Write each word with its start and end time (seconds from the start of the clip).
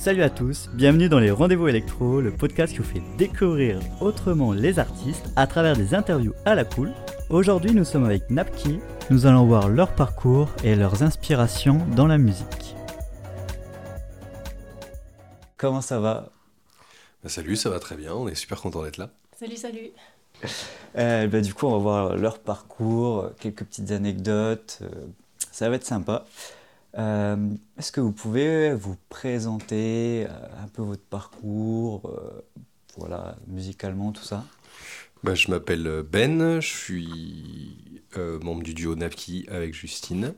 Salut 0.00 0.22
à 0.22 0.30
tous, 0.30 0.70
bienvenue 0.72 1.10
dans 1.10 1.18
les 1.18 1.30
Rendez-vous 1.30 1.68
Électro, 1.68 2.22
le 2.22 2.30
podcast 2.32 2.72
qui 2.72 2.78
vous 2.78 2.84
fait 2.84 3.02
découvrir 3.18 3.78
autrement 4.00 4.54
les 4.54 4.78
artistes 4.78 5.26
à 5.36 5.46
travers 5.46 5.76
des 5.76 5.94
interviews 5.94 6.32
à 6.46 6.54
la 6.54 6.64
cool. 6.64 6.90
Aujourd'hui, 7.28 7.72
nous 7.72 7.84
sommes 7.84 8.06
avec 8.06 8.30
Napki. 8.30 8.80
Nous 9.10 9.26
allons 9.26 9.44
voir 9.44 9.68
leur 9.68 9.94
parcours 9.94 10.48
et 10.64 10.74
leurs 10.74 11.02
inspirations 11.02 11.86
dans 11.94 12.06
la 12.06 12.16
musique. 12.16 12.74
Comment 15.58 15.82
ça 15.82 16.00
va? 16.00 16.30
Bah, 17.22 17.28
Salut, 17.28 17.56
ça 17.56 17.68
va 17.68 17.78
très 17.78 17.96
bien, 17.96 18.14
on 18.14 18.26
est 18.26 18.34
super 18.34 18.58
content 18.62 18.82
d'être 18.82 18.96
là. 18.96 19.10
Salut, 19.38 19.56
salut. 19.56 19.90
Euh, 20.96 21.26
bah, 21.26 21.42
du 21.42 21.52
coup, 21.52 21.66
on 21.66 21.72
va 21.72 21.78
voir 21.78 22.16
leur 22.16 22.38
parcours, 22.38 23.32
quelques 23.38 23.64
petites 23.64 23.90
anecdotes. 23.90 24.78
euh, 24.80 24.88
ça 25.52 25.68
va 25.68 25.76
être 25.76 25.84
sympa. 25.84 26.24
Euh, 26.98 27.54
Est-ce 27.78 27.92
que 27.92 28.00
vous 28.00 28.12
pouvez 28.12 28.74
vous 28.74 28.96
présenter 29.08 30.26
euh, 30.28 30.62
un 30.62 30.68
peu 30.68 30.82
votre 30.82 31.04
parcours, 31.04 32.08
euh, 32.08 32.40
voilà, 32.96 33.36
musicalement, 33.46 34.12
tout 34.12 34.24
ça? 34.24 34.44
Bah, 35.22 35.34
je 35.34 35.50
m'appelle 35.50 36.02
Ben, 36.10 36.60
je 36.60 36.66
suis 36.66 38.02
euh, 38.16 38.38
membre 38.40 38.62
du 38.62 38.74
duo 38.74 38.96
Napki 38.96 39.46
avec 39.50 39.74
Justine. 39.74 40.34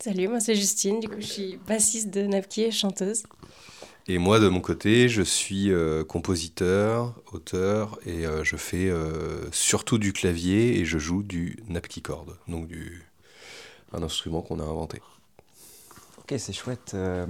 Salut, 0.00 0.28
moi 0.28 0.40
c'est 0.40 0.54
Justine, 0.54 1.00
du 1.00 1.08
coup 1.08 1.20
je 1.20 1.26
suis 1.26 1.58
bassiste 1.66 2.10
de 2.10 2.22
Napki 2.22 2.62
et 2.62 2.70
chanteuse. 2.70 3.22
Et 4.06 4.18
moi, 4.18 4.38
de 4.38 4.48
mon 4.48 4.60
côté, 4.60 5.08
je 5.08 5.22
suis 5.22 5.72
euh, 5.72 6.04
compositeur, 6.04 7.14
auteur, 7.32 7.98
et 8.04 8.26
euh, 8.26 8.44
je 8.44 8.56
fais 8.56 8.90
euh, 8.90 9.50
surtout 9.50 9.96
du 9.96 10.12
clavier 10.12 10.78
et 10.78 10.84
je 10.84 10.98
joue 10.98 11.22
du 11.22 11.56
Napki 11.68 12.02
chord, 12.02 12.26
donc 12.46 12.66
du, 12.66 13.02
un 13.94 14.02
instrument 14.02 14.42
qu'on 14.42 14.60
a 14.60 14.64
inventé. 14.64 15.00
Ok, 16.24 16.38
c'est 16.38 16.54
chouette. 16.54 16.92
Euh, 16.94 17.26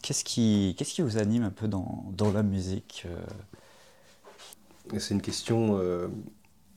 Qu'est-ce 0.00 0.22
qui, 0.22 0.76
qu'est-ce 0.78 0.94
qui 0.94 1.02
vous 1.02 1.18
anime 1.18 1.42
un 1.42 1.50
peu 1.50 1.66
dans, 1.66 2.04
dans 2.12 2.30
la 2.30 2.44
musique 2.44 3.04
euh 3.06 4.98
C'est 4.98 5.14
une 5.14 5.22
question 5.22 5.78
euh, 5.80 6.06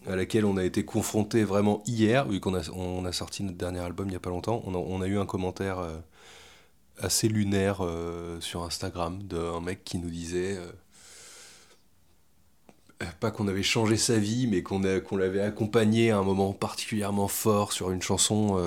à 0.08 0.16
laquelle 0.16 0.46
on 0.46 0.58
a 0.58 0.64
été 0.64 0.86
confronté 0.86 1.44
vraiment 1.44 1.84
hier, 1.86 2.28
vu 2.28 2.40
qu'on 2.40 2.56
a, 2.56 2.68
on 2.72 3.06
a 3.06 3.12
sorti 3.12 3.44
notre 3.44 3.58
dernier 3.58 3.80
album 3.80 4.08
il 4.08 4.12
n'y 4.12 4.16
a 4.16 4.20
pas 4.20 4.32
longtemps. 4.32 4.64
On 4.66 5.02
a, 5.02 5.08
eu 5.08 5.20
un 5.20 5.28
commentaire 5.28 5.78
assez 6.98 7.28
lunaire 7.28 7.84
sur 8.40 8.64
Instagram 8.64 9.22
d'un 9.22 9.62
mec 9.62 9.84
qui 9.84 10.00
nous 10.00 10.10
disait. 10.10 10.58
pas 13.20 13.30
qu'on 13.30 13.48
avait 13.48 13.64
changé 13.64 13.98
sa 13.98 14.18
vie, 14.18 14.48
mais 14.48 14.64
qu'on 14.64 14.82
qu'on 15.02 15.18
l'avait 15.18 15.42
accompagné 15.42 16.10
à 16.10 16.18
un 16.18 16.24
moment 16.24 16.54
particulièrement 16.54 17.28
fort 17.28 17.72
sur 17.72 17.92
une 17.92 18.02
chanson 18.02 18.58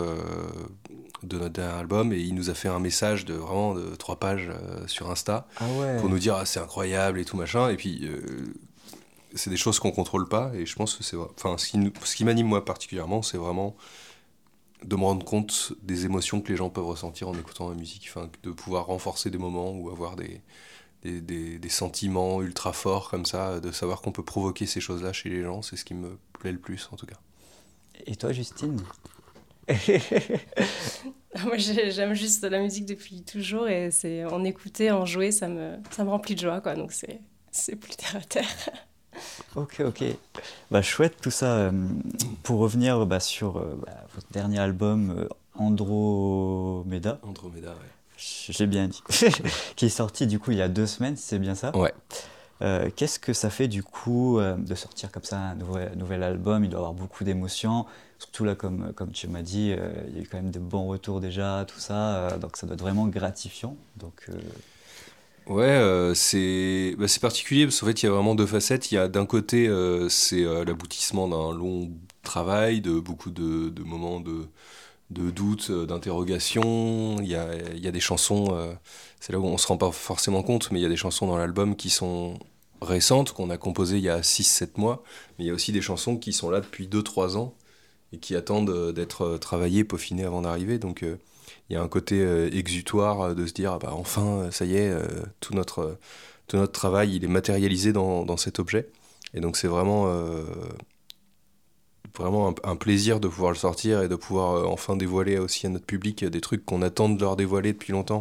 de 1.22 1.38
notre 1.38 1.52
dernier 1.54 1.78
album, 1.78 2.12
et 2.12 2.18
il 2.20 2.34
nous 2.34 2.50
a 2.50 2.54
fait 2.54 2.68
un 2.68 2.78
message 2.78 3.24
de 3.24 3.34
vraiment 3.34 3.74
de 3.74 3.94
trois 3.96 4.16
pages 4.18 4.48
euh, 4.50 4.86
sur 4.86 5.10
Insta 5.10 5.46
Ah 5.58 5.66
ouais. 5.72 5.98
pour 5.98 6.08
nous 6.08 6.18
dire 6.18 6.36
ah, 6.36 6.46
c'est 6.46 6.60
incroyable 6.60 7.18
et 7.18 7.24
tout 7.24 7.36
machin. 7.36 7.68
Et 7.70 7.76
puis 7.76 8.00
euh, 8.06 8.20
c'est 9.34 9.50
des 9.50 9.56
choses 9.56 9.78
qu'on 9.78 9.90
contrôle 9.90 10.28
pas 10.28 10.52
et 10.54 10.64
je 10.66 10.74
pense 10.74 10.94
que 10.94 11.02
c'est 11.04 11.16
enfin 11.16 11.58
ce 11.58 11.66
qui, 11.68 11.78
nous- 11.78 11.92
ce 12.04 12.16
qui 12.16 12.24
m'anime 12.24 12.46
moi 12.46 12.64
particulièrement 12.64 13.20
c'est 13.22 13.36
vraiment 13.36 13.76
de 14.84 14.96
me 14.96 15.02
rendre 15.02 15.24
compte 15.26 15.72
des 15.82 16.04
émotions 16.06 16.40
que 16.40 16.48
les 16.50 16.56
gens 16.56 16.70
peuvent 16.70 16.86
ressentir 16.86 17.28
en 17.28 17.34
écoutant 17.34 17.68
la 17.68 17.74
musique. 17.74 18.06
Enfin 18.08 18.30
de 18.42 18.50
pouvoir 18.52 18.86
renforcer 18.86 19.28
des 19.30 19.38
moments 19.38 19.72
ou 19.72 19.90
avoir 19.90 20.16
des 20.16 20.40
des, 21.02 21.20
des- 21.20 21.58
des 21.58 21.68
sentiments 21.68 22.42
ultra 22.42 22.72
forts 22.72 23.10
comme 23.10 23.26
ça 23.26 23.60
de 23.60 23.70
savoir 23.72 24.00
qu'on 24.02 24.12
peut 24.12 24.24
provoquer 24.24 24.66
ces 24.66 24.80
choses 24.80 25.02
là 25.02 25.12
chez 25.12 25.28
les 25.28 25.42
gens. 25.42 25.62
C'est 25.62 25.76
ce 25.76 25.84
qui 25.84 25.94
me 25.94 26.16
plaît 26.38 26.52
le 26.52 26.58
plus 26.58 26.88
en 26.92 26.96
tout 26.96 27.06
cas. 27.06 27.18
Et 28.06 28.14
toi, 28.16 28.32
Justine? 28.32 28.80
Moi 31.44 31.56
j'ai- 31.56 31.90
j'aime 31.90 32.14
juste 32.14 32.42
la 32.44 32.58
musique 32.60 32.86
depuis 32.86 33.22
toujours 33.22 33.68
et 33.68 33.90
c'est 33.90 34.24
en 34.24 34.42
écouter, 34.44 34.90
en 34.90 35.04
jouer, 35.04 35.30
ça 35.30 35.48
me, 35.48 35.76
ça 35.90 36.04
me 36.04 36.10
remplit 36.10 36.34
de 36.34 36.40
joie 36.40 36.60
quoi, 36.60 36.74
donc 36.74 36.92
c'est 36.92 37.20
c'est 37.50 37.76
plus 37.76 37.96
terre 37.96 38.16
à 38.16 38.20
terre. 38.20 38.48
Ok, 39.56 39.80
ok. 39.84 40.04
Bah, 40.70 40.80
chouette 40.82 41.16
tout 41.20 41.30
ça. 41.32 41.46
euh, 41.56 41.72
pour 42.44 42.60
revenir 42.60 43.04
bah, 43.06 43.18
sur 43.18 43.56
euh, 43.56 43.74
bah, 43.84 44.04
votre 44.14 44.30
dernier 44.30 44.60
album, 44.60 45.10
euh, 45.18 45.28
Andromeda, 45.54 47.18
Andromeda 47.26 47.70
ouais. 47.70 47.76
j'ai 48.16 48.66
bien 48.66 48.86
dit, 48.86 49.02
qui 49.76 49.86
est 49.86 49.88
sorti 49.88 50.26
du 50.28 50.38
coup 50.38 50.52
il 50.52 50.58
y 50.58 50.62
a 50.62 50.68
deux 50.68 50.86
semaines, 50.86 51.16
si 51.16 51.24
c'est 51.24 51.38
bien 51.40 51.56
ça? 51.56 51.76
Ouais. 51.76 51.92
Euh, 52.62 52.90
Qu'est-ce 52.94 53.18
que 53.18 53.32
ça 53.32 53.50
fait 53.50 53.68
du 53.68 53.82
coup 53.82 54.38
euh, 54.38 54.56
de 54.56 54.74
sortir 54.74 55.10
comme 55.12 55.22
ça 55.24 55.38
un 55.38 55.54
nouvel, 55.54 56.22
album? 56.22 56.64
Il 56.64 56.70
doit 56.70 56.80
avoir 56.80 56.94
beaucoup 56.94 57.24
d'émotions. 57.24 57.86
Surtout 58.18 58.44
là, 58.44 58.54
comme, 58.54 58.92
comme 58.94 59.12
tu 59.12 59.28
m'as 59.28 59.42
dit, 59.42 59.72
euh, 59.78 59.92
il 60.08 60.16
y 60.16 60.18
a 60.20 60.22
eu 60.22 60.26
quand 60.28 60.38
même 60.38 60.50
de 60.50 60.58
bons 60.58 60.86
retours 60.88 61.20
déjà, 61.20 61.64
tout 61.68 61.78
ça. 61.78 62.36
donc 62.38 62.56
ça 62.56 62.66
doit 62.66 62.74
être 62.74 62.80
vraiment 62.82 63.06
gratifiant. 63.06 63.76
Donc, 63.96 64.28
Ouais, 65.46 66.12
c'est 66.14 66.94
bah, 66.98 67.06
particulier 67.22 67.64
parce 67.64 67.80
qu'en 67.80 67.86
fait, 67.86 68.02
il 68.02 68.06
y 68.06 68.08
a 68.08 68.12
vraiment 68.12 68.34
deux 68.34 68.46
facettes. 68.46 68.92
Il 68.92 68.96
y 68.96 68.98
a 68.98 69.08
d'un 69.08 69.24
côté, 69.24 69.70
c'est 70.10 70.42
l'aboutissement 70.64 71.26
d'un 71.28 71.52
long 71.56 71.90
travail, 72.22 72.80
de 72.82 73.00
beaucoup 73.00 73.30
de 73.30 73.72
moments 73.82 74.20
de, 74.20 74.46
de 75.10 75.30
doute, 75.30 75.68
euh, 75.70 75.86
d'interrogation. 75.86 77.16
Il 77.20 77.28
y 77.28 77.34
a, 77.34 77.54
y 77.74 77.86
a 77.86 77.90
des 77.90 78.00
chansons, 78.00 78.48
euh, 78.52 78.72
c'est 79.20 79.32
là 79.32 79.38
où 79.38 79.44
on 79.46 79.58
se 79.58 79.66
rend 79.66 79.76
pas 79.76 79.90
forcément 79.90 80.42
compte, 80.42 80.70
mais 80.70 80.80
il 80.80 80.82
y 80.82 80.86
a 80.86 80.88
des 80.88 80.96
chansons 80.96 81.26
dans 81.26 81.36
l'album 81.36 81.76
qui 81.76 81.90
sont 81.90 82.38
récentes, 82.82 83.32
qu'on 83.32 83.50
a 83.50 83.56
composées 83.56 83.98
il 83.98 84.04
y 84.04 84.10
a 84.10 84.20
6-7 84.20 84.78
mois. 84.78 85.02
Mais 85.38 85.44
il 85.44 85.48
y 85.48 85.50
a 85.50 85.54
aussi 85.54 85.72
des 85.72 85.80
chansons 85.80 86.16
qui 86.16 86.32
sont 86.32 86.50
là 86.50 86.60
depuis 86.60 86.88
2-3 86.88 87.36
ans 87.36 87.54
et 88.12 88.18
qui 88.18 88.34
attendent 88.36 88.70
euh, 88.70 88.92
d'être 88.92 89.38
travaillées, 89.38 89.84
peaufinées 89.84 90.24
avant 90.24 90.42
d'arriver. 90.42 90.78
Donc, 90.78 91.02
il 91.02 91.72
y 91.72 91.76
a 91.76 91.82
un 91.82 91.88
côté 91.88 92.20
euh, 92.20 92.50
exutoire 92.52 93.34
de 93.34 93.46
se 93.46 93.52
dire 93.52 93.72
ah 93.72 93.78
bah 93.78 93.92
enfin 93.92 94.50
ça 94.50 94.64
y 94.64 94.76
est 94.76 94.94
tout 95.40 95.54
notre 95.54 95.98
tout 96.46 96.56
notre 96.56 96.72
travail 96.72 97.16
il 97.16 97.24
est 97.24 97.28
matérialisé 97.28 97.92
dans, 97.92 98.24
dans 98.24 98.36
cet 98.36 98.58
objet 98.58 98.88
et 99.34 99.40
donc 99.40 99.56
c'est 99.56 99.68
vraiment 99.68 100.06
vraiment 102.16 102.54
un, 102.64 102.76
plaisir 102.76 103.20
de 103.20 103.28
pouvoir 103.28 103.52
le 103.52 103.56
sortir 103.58 104.02
et 104.02 104.08
de 104.08 104.16
pouvoir 104.16 104.54
euh, 104.56 104.64
enfin 104.66 104.96
dévoiler 104.96 105.38
aussi 105.38 105.66
à 105.66 105.70
notre 105.70 105.86
public 105.86 106.22
euh, 106.24 106.30
des 106.30 106.40
trucs 106.40 106.64
qu'on 106.64 106.82
attend 106.82 107.08
de 107.08 107.20
leur 107.20 107.36
dévoiler 107.36 107.72
depuis 107.72 107.92
longtemps. 107.92 108.20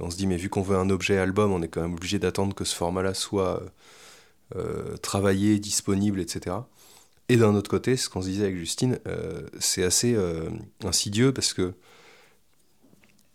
Et 0.00 0.04
on 0.04 0.10
se 0.10 0.16
dit 0.16 0.26
mais 0.26 0.36
vu 0.36 0.48
qu'on 0.50 0.62
veut 0.62 0.76
un 0.76 0.90
objet 0.90 1.18
album 1.18 1.52
on 1.52 1.62
est 1.62 1.68
quand 1.68 1.82
même 1.82 1.94
obligé 1.94 2.18
d'attendre 2.18 2.54
que 2.54 2.64
ce 2.64 2.74
format 2.74 3.02
là 3.02 3.14
soit 3.14 3.62
euh, 4.56 4.96
travaillé 4.98 5.58
disponible 5.58 6.20
etc 6.20 6.56
et 7.28 7.36
d'un 7.36 7.54
autre 7.54 7.70
côté 7.70 7.96
ce 7.96 8.08
qu'on 8.08 8.22
se 8.22 8.28
disait 8.28 8.44
avec 8.44 8.56
Justine 8.58 8.98
c'est 9.60 9.84
assez 9.84 10.16
insidieux 10.84 11.32
parce 11.32 11.54
que 11.54 11.74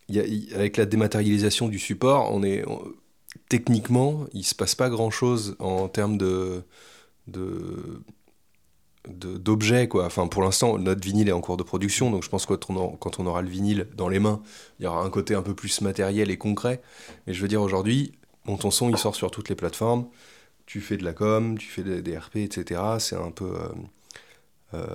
y 0.09 0.19
a- 0.19 0.55
avec 0.55 0.77
la 0.77 0.85
dématérialisation 0.85 1.67
du 1.67 1.79
support, 1.79 2.33
on 2.33 2.43
est 2.43 2.63
techniquement, 3.49 4.25
il 4.33 4.43
se 4.43 4.55
passe 4.55 4.75
pas 4.75 4.89
grand 4.89 5.11
chose 5.11 5.55
en 5.59 5.87
termes 5.87 6.17
de 6.17 6.63
de- 7.27 8.01
d'objets 9.07 9.87
quoi. 9.87 10.05
Enfin, 10.05 10.27
pour 10.27 10.41
l'instant, 10.41 10.77
notre 10.77 11.01
vinyle 11.01 11.29
est 11.29 11.33
en 11.33 11.41
cours 11.41 11.57
de 11.57 11.63
production, 11.63 12.11
donc 12.11 12.23
je 12.23 12.29
pense 12.29 12.45
que 12.45 12.53
quand 12.53 13.19
on, 13.19 13.25
aura, 13.25 13.41
le 13.41 13.49
vinyle 13.49 13.87
dans 13.95 14.09
les 14.09 14.19
mains, 14.19 14.41
il 14.79 14.83
y 14.83 14.87
aura 14.87 15.01
un 15.03 15.09
côté 15.09 15.35
un 15.35 15.41
peu 15.41 15.53
plus 15.55 15.81
matériel 15.81 16.29
et 16.31 16.37
concret. 16.37 16.81
Mais 17.25 17.33
je 17.33 17.41
veux 17.41 17.47
dire 17.47 17.61
aujourd'hui, 17.61 18.13
bon, 18.45 18.57
ton 18.57 18.71
son 18.71 18.89
il 18.89 18.97
sort 18.97 19.15
sur 19.15 19.31
toutes 19.31 19.49
les 19.49 19.55
plateformes. 19.55 20.07
Tu 20.65 20.81
fais 20.81 20.97
de 20.97 21.03
la 21.03 21.13
com, 21.13 21.57
tu 21.57 21.67
fais 21.67 21.83
des, 21.83 22.01
des 22.01 22.17
RP, 22.17 22.37
etc. 22.37 22.81
C'est 22.99 23.15
un 23.15 23.31
peu 23.31 23.45
euh, 23.45 23.69
euh, 24.75 24.87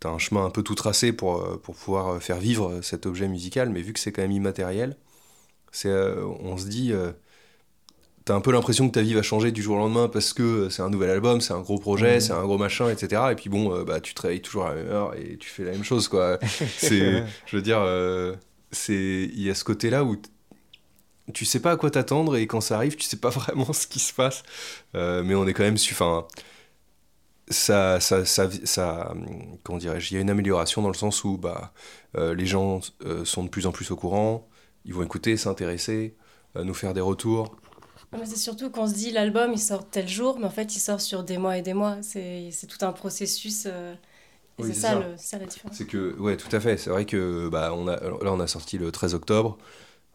t'as 0.00 0.10
un 0.10 0.18
chemin 0.18 0.44
un 0.44 0.50
peu 0.50 0.62
tout 0.62 0.74
tracé 0.76 1.12
pour, 1.12 1.42
euh, 1.42 1.56
pour 1.56 1.74
pouvoir 1.74 2.22
faire 2.22 2.38
vivre 2.38 2.80
cet 2.82 3.06
objet 3.06 3.28
musical, 3.28 3.70
mais 3.70 3.82
vu 3.82 3.92
que 3.92 4.00
c'est 4.00 4.12
quand 4.12 4.22
même 4.22 4.30
immatériel, 4.32 4.96
c'est, 5.72 5.90
on 5.92 6.56
se 6.56 6.66
dit, 6.66 6.92
t'as 8.24 8.34
un 8.34 8.40
peu 8.40 8.52
l'impression 8.52 8.88
que 8.88 8.92
ta 8.94 9.02
vie 9.02 9.14
va 9.14 9.22
changer 9.22 9.52
du 9.52 9.62
jour 9.62 9.76
au 9.76 9.78
lendemain 9.78 10.08
parce 10.08 10.32
que 10.32 10.68
c'est 10.70 10.82
un 10.82 10.90
nouvel 10.90 11.10
album, 11.10 11.40
c'est 11.40 11.52
un 11.52 11.60
gros 11.60 11.78
projet, 11.78 12.14
Mhm. 12.14 12.20
c'est 12.20 12.32
un 12.32 12.42
gros 12.42 12.58
machin, 12.58 12.88
etc. 12.90 13.22
Et 13.32 13.34
puis 13.34 13.50
bon, 13.50 13.74
euh, 13.74 13.84
bah, 13.84 14.00
tu 14.00 14.14
te 14.14 14.22
réveilles 14.22 14.40
toujours 14.42 14.64
à 14.66 14.70
la 14.70 14.76
même 14.76 14.88
heure 14.90 15.14
et 15.14 15.36
tu 15.38 15.48
fais 15.48 15.64
la 15.64 15.72
même 15.72 15.84
chose, 15.84 16.08
quoi. 16.08 16.38
c'est, 16.78 17.22
je 17.46 17.56
veux 17.56 17.62
dire, 17.62 17.80
euh, 17.80 18.34
c'est, 18.70 18.94
il 19.32 19.42
y 19.42 19.50
a 19.50 19.54
ce 19.54 19.64
côté-là 19.64 20.04
où 20.04 20.16
tu 21.32 21.44
sais 21.44 21.60
pas 21.60 21.72
à 21.72 21.76
quoi 21.76 21.90
t'attendre 21.90 22.36
et 22.36 22.46
quand 22.46 22.60
ça 22.60 22.76
arrive, 22.76 22.96
tu 22.96 23.04
sais 23.06 23.16
pas 23.18 23.30
vraiment 23.30 23.72
ce 23.72 23.86
qui 23.86 23.98
se 23.98 24.12
passe. 24.12 24.42
Euh, 24.94 25.22
mais 25.22 25.34
on 25.34 25.46
est 25.46 25.52
quand 25.52 25.62
même 25.64 25.76
enfin, 25.90 26.26
ça, 27.48 28.00
ça, 28.00 28.24
ça, 28.24 28.48
ça, 28.64 29.14
comment 29.62 29.78
dirais-je, 29.78 30.12
il 30.12 30.14
y 30.14 30.18
a 30.18 30.20
une 30.20 30.30
amélioration 30.30 30.80
dans 30.82 30.88
le 30.88 30.94
sens 30.94 31.24
où 31.24 31.36
bah, 31.36 31.72
euh, 32.16 32.34
les 32.34 32.46
gens 32.46 32.80
euh, 33.04 33.24
sont 33.24 33.44
de 33.44 33.48
plus 33.50 33.66
en 33.66 33.72
plus 33.72 33.90
au 33.90 33.96
courant, 33.96 34.48
ils 34.86 34.94
vont 34.94 35.02
écouter, 35.02 35.36
s'intéresser, 35.36 36.16
euh, 36.56 36.64
nous 36.64 36.74
faire 36.74 36.94
des 36.94 37.00
retours. 37.02 37.56
Mais 38.12 38.26
C'est 38.26 38.36
surtout 38.36 38.70
qu'on 38.70 38.86
se 38.86 38.94
dit 38.94 39.10
l'album 39.10 39.52
il 39.52 39.58
sort 39.58 39.88
tel 39.88 40.08
jour, 40.08 40.38
mais 40.38 40.46
en 40.46 40.50
fait 40.50 40.74
il 40.76 40.80
sort 40.80 41.00
sur 41.00 41.24
des 41.24 41.38
mois 41.38 41.58
et 41.58 41.62
des 41.62 41.74
mois. 41.74 41.98
C'est 42.02 42.50
tout 42.68 42.84
un 42.84 42.92
processus. 42.92 43.64
euh, 43.66 43.94
Oui, 44.58 44.68
c'est 44.72 44.80
ça, 44.80 44.90
ça. 44.92 45.16
ça 45.18 45.38
la 45.38 45.46
différence. 45.46 45.76
C'est 45.76 45.86
que, 45.86 46.16
ouais, 46.18 46.36
tout 46.36 46.54
à 46.54 46.60
fait. 46.60 46.76
C'est 46.76 46.90
vrai 46.90 47.06
que 47.06 47.48
bah, 47.48 47.72
on 47.74 47.88
a, 47.88 47.96
là, 48.00 48.32
on 48.32 48.40
a 48.40 48.46
sorti 48.46 48.78
le 48.78 48.92
13 48.92 49.14
octobre. 49.14 49.58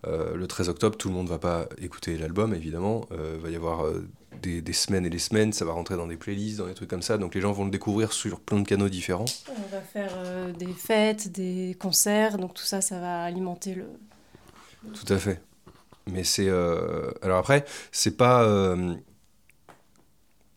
Euh, 0.07 0.35
le 0.35 0.47
13 0.47 0.69
octobre, 0.69 0.97
tout 0.97 1.09
le 1.09 1.15
monde 1.15 1.27
va 1.29 1.39
pas 1.39 1.67
écouter 1.79 2.17
l'album, 2.17 2.53
évidemment. 2.53 3.05
Euh, 3.11 3.35
Il 3.37 3.41
va 3.43 3.49
y 3.49 3.55
avoir 3.57 3.85
euh, 3.85 4.07
des, 4.41 4.61
des 4.61 4.73
semaines 4.73 5.05
et 5.05 5.09
des 5.09 5.19
semaines, 5.19 5.51
ça 5.53 5.65
va 5.65 5.73
rentrer 5.73 5.97
dans 5.97 6.07
des 6.07 6.17
playlists, 6.17 6.59
dans 6.59 6.67
des 6.67 6.73
trucs 6.73 6.89
comme 6.89 7.01
ça. 7.01 7.17
Donc 7.17 7.35
les 7.35 7.41
gens 7.41 7.51
vont 7.51 7.65
le 7.65 7.71
découvrir 7.71 8.13
sur 8.13 8.39
plein 8.39 8.59
de 8.59 8.67
canaux 8.67 8.89
différents. 8.89 9.25
On 9.49 9.67
va 9.75 9.81
faire 9.81 10.11
euh, 10.17 10.51
des 10.53 10.73
fêtes, 10.73 11.31
des 11.31 11.75
concerts, 11.79 12.37
donc 12.37 12.53
tout 12.53 12.63
ça, 12.63 12.81
ça 12.81 12.99
va 12.99 13.23
alimenter 13.23 13.75
le. 13.75 13.85
Tout 14.93 15.13
à 15.13 15.17
fait. 15.17 15.41
Mais 16.07 16.23
c'est. 16.23 16.49
alors 16.49 17.37
après, 17.37 17.65
c'est 17.91 18.17
pas. 18.17 18.75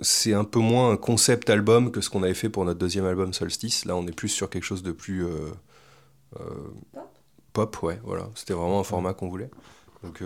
c'est 0.00 0.34
un 0.34 0.44
peu 0.44 0.60
moins 0.60 0.92
un 0.92 0.96
concept 0.96 1.50
album 1.50 1.90
que 1.90 2.00
ce 2.00 2.10
qu'on 2.10 2.22
avait 2.22 2.34
fait 2.34 2.48
pour 2.48 2.64
notre 2.64 2.78
deuxième 2.78 3.04
album 3.04 3.32
Solstice. 3.32 3.84
Là, 3.84 3.96
on 3.96 4.06
est 4.06 4.16
plus 4.16 4.28
sur 4.28 4.48
quelque 4.50 4.64
chose 4.64 4.82
de 4.82 4.92
plus. 4.92 5.26
pop 7.52 7.70
Pop, 7.70 7.82
ouais, 7.82 8.00
voilà. 8.04 8.28
C'était 8.34 8.54
vraiment 8.54 8.80
un 8.80 8.84
format 8.84 9.12
qu'on 9.14 9.28
voulait. 9.28 9.50
Donc 10.02 10.22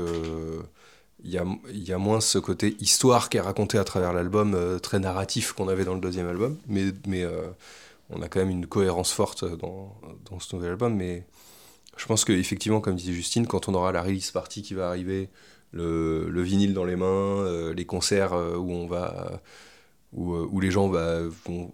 il 1.25 1.31
y 1.31 1.39
a, 1.39 1.45
y 1.73 1.93
a, 1.93 1.99
moins 1.99 2.21
ce 2.21 2.39
côté 2.39 2.77
histoire 2.81 3.29
qui 3.29 3.37
est 3.39 3.41
raconté 3.41 3.79
à 3.79 3.85
travers 3.85 4.13
l'album, 4.13 4.55
euh, 4.55 4.79
très 4.79 4.99
narratif 4.99 5.53
qu'on 5.53 5.69
avait 5.69 5.85
dans 5.85 5.95
le 5.95 6.01
deuxième 6.01 6.29
album. 6.29 6.57
Mais, 6.69 6.85
mais 7.07 7.25
euh, 7.25 7.49
on 8.11 8.23
a 8.23 8.29
quand 8.29 8.41
même 8.41 8.51
une 8.51 8.67
cohérence 8.67 9.13
forte 9.13 9.45
dans, 9.45 9.97
dans 10.31 10.39
ce 10.39 10.55
nouvel 10.55 10.73
album. 10.73 10.95
Mais 10.95 11.27
je 11.97 12.07
pense 12.07 12.25
qu'effectivement, 12.25 12.81
comme 12.81 12.97
disait 12.97 13.13
Justine, 13.13 13.47
quand 13.47 13.69
on 13.69 13.75
aura 13.75 13.93
la 13.93 14.03
release 14.03 14.31
party 14.31 14.63
qui 14.63 14.75
va 14.75 14.89
arriver, 14.89 15.29
le, 15.73 16.29
le 16.31 16.43
vinyle 16.43 16.75
dans 16.75 16.85
les 16.85 16.97
mains, 16.97 17.07
euh, 17.07 17.75
les 17.75 17.85
concerts 17.85 18.33
où, 18.33 18.73
on 18.73 18.87
va, 18.87 19.41
où, 20.13 20.35
où 20.35 20.61
les 20.61 20.71
gens 20.71 20.89
vont 20.89 21.73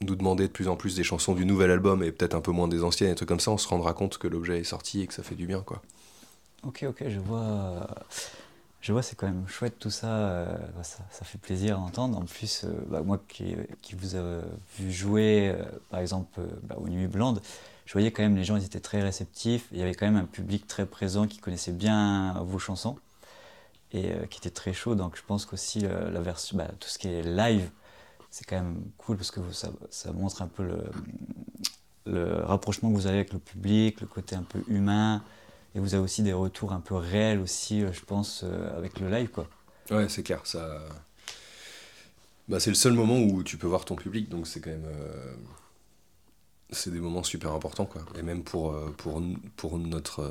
nous 0.00 0.14
demander 0.14 0.46
de 0.46 0.52
plus 0.52 0.68
en 0.68 0.76
plus 0.76 0.94
des 0.94 1.02
chansons 1.02 1.34
du 1.34 1.44
nouvel 1.44 1.70
album 1.70 2.02
et 2.02 2.12
peut-être 2.12 2.34
un 2.34 2.40
peu 2.40 2.52
moins 2.52 2.68
des 2.68 2.84
anciennes 2.84 3.10
et 3.10 3.14
trucs 3.14 3.28
comme 3.28 3.40
ça, 3.40 3.50
on 3.50 3.58
se 3.58 3.68
rendra 3.68 3.94
compte 3.94 4.18
que 4.18 4.28
l'objet 4.28 4.60
est 4.60 4.64
sorti 4.64 5.02
et 5.02 5.06
que 5.06 5.14
ça 5.14 5.22
fait 5.22 5.34
du 5.34 5.46
bien. 5.46 5.60
quoi. 5.60 5.82
Ok, 6.62 6.84
ok, 6.88 7.04
je 7.08 7.18
vois 7.18 7.88
je 8.80 8.92
vois, 8.92 9.02
c'est 9.02 9.16
quand 9.16 9.26
même 9.26 9.46
chouette 9.48 9.78
tout 9.78 9.90
ça, 9.90 10.06
euh, 10.06 10.56
bah, 10.76 10.84
ça, 10.84 10.98
ça, 11.10 11.24
fait 11.24 11.38
plaisir 11.38 11.76
à 11.76 11.80
entendre. 11.80 12.16
En 12.16 12.24
plus, 12.24 12.64
euh, 12.64 12.68
bah, 12.88 13.02
moi 13.02 13.20
qui, 13.28 13.56
qui, 13.82 13.94
vous 13.96 14.14
ai 14.14 14.40
vu 14.78 14.92
jouer, 14.92 15.52
euh, 15.52 15.64
par 15.90 16.00
exemple, 16.00 16.40
bah, 16.62 16.76
aux 16.78 16.88
Nuits 16.88 17.08
Blandes, 17.08 17.42
je 17.88 17.94
voyais 17.94 18.10
quand 18.10 18.22
même 18.22 18.36
les 18.36 18.44
gens, 18.44 18.56
ils 18.56 18.66
étaient 18.66 18.80
très 18.80 19.00
réceptifs. 19.00 19.66
Il 19.72 19.78
y 19.78 19.82
avait 19.82 19.94
quand 19.94 20.04
même 20.04 20.16
un 20.16 20.26
public 20.26 20.66
très 20.66 20.84
présent 20.84 21.26
qui 21.26 21.38
connaissait 21.38 21.72
bien 21.72 22.34
vos 22.42 22.58
chansons 22.58 22.98
et 23.92 24.12
qui 24.28 24.40
était 24.40 24.50
très 24.50 24.74
chaud. 24.74 24.94
Donc 24.94 25.16
je 25.16 25.22
pense 25.26 25.46
qu'aussi 25.46 25.80
la 25.80 26.20
version, 26.20 26.58
tout 26.78 26.88
ce 26.90 26.98
qui 26.98 27.08
est 27.08 27.22
live, 27.22 27.70
c'est 28.30 28.44
quand 28.44 28.56
même 28.56 28.82
cool 28.98 29.16
parce 29.16 29.30
que 29.30 29.40
ça, 29.52 30.12
montre 30.12 30.42
un 30.42 30.48
peu 30.48 30.64
le, 30.64 30.84
le 32.04 32.44
rapprochement 32.44 32.90
que 32.90 32.94
vous 32.94 33.06
avez 33.06 33.16
avec 33.16 33.32
le 33.32 33.38
public, 33.38 34.02
le 34.02 34.06
côté 34.06 34.36
un 34.36 34.42
peu 34.42 34.62
humain. 34.68 35.22
Et 35.74 35.80
vous 35.80 35.94
avez 35.94 36.02
aussi 36.02 36.22
des 36.22 36.34
retours 36.34 36.72
un 36.72 36.80
peu 36.80 36.94
réels 36.94 37.40
aussi, 37.40 37.82
euh, 37.82 37.92
je 37.92 38.00
pense, 38.00 38.42
euh, 38.44 38.76
avec 38.76 39.00
le 39.00 39.08
live, 39.08 39.28
quoi. 39.28 39.48
Ouais, 39.90 40.08
c'est 40.10 40.22
clair. 40.22 40.40
Ça... 40.44 40.82
Bah, 42.48 42.60
c'est 42.60 42.70
le 42.70 42.76
seul 42.76 42.92
moment 42.92 43.18
où 43.18 43.42
tu 43.42 43.56
peux 43.56 43.66
voir 43.66 43.84
ton 43.84 43.94
public, 43.94 44.28
donc 44.28 44.46
c'est 44.46 44.60
quand 44.60 44.70
même... 44.70 44.86
Euh, 46.70 46.74
c'est 46.74 46.90
des 46.90 47.00
moments 47.00 47.22
super 47.22 47.52
importants, 47.52 47.86
quoi. 47.86 48.02
Et 48.18 48.22
même 48.22 48.42
pour, 48.42 48.74
pour, 48.96 49.22
pour 49.56 49.78
notre 49.78 50.30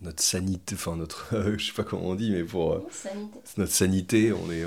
notre 0.00 0.22
sanité, 0.22 0.74
enfin 0.74 0.96
notre, 0.96 1.28
je 1.56 1.66
sais 1.66 1.72
pas 1.72 1.84
comment 1.84 2.08
on 2.08 2.14
dit, 2.14 2.30
mais 2.32 2.44
pour 2.44 2.86
notre 3.56 3.72
sanité, 3.72 4.32
on 4.32 4.50
est, 4.50 4.64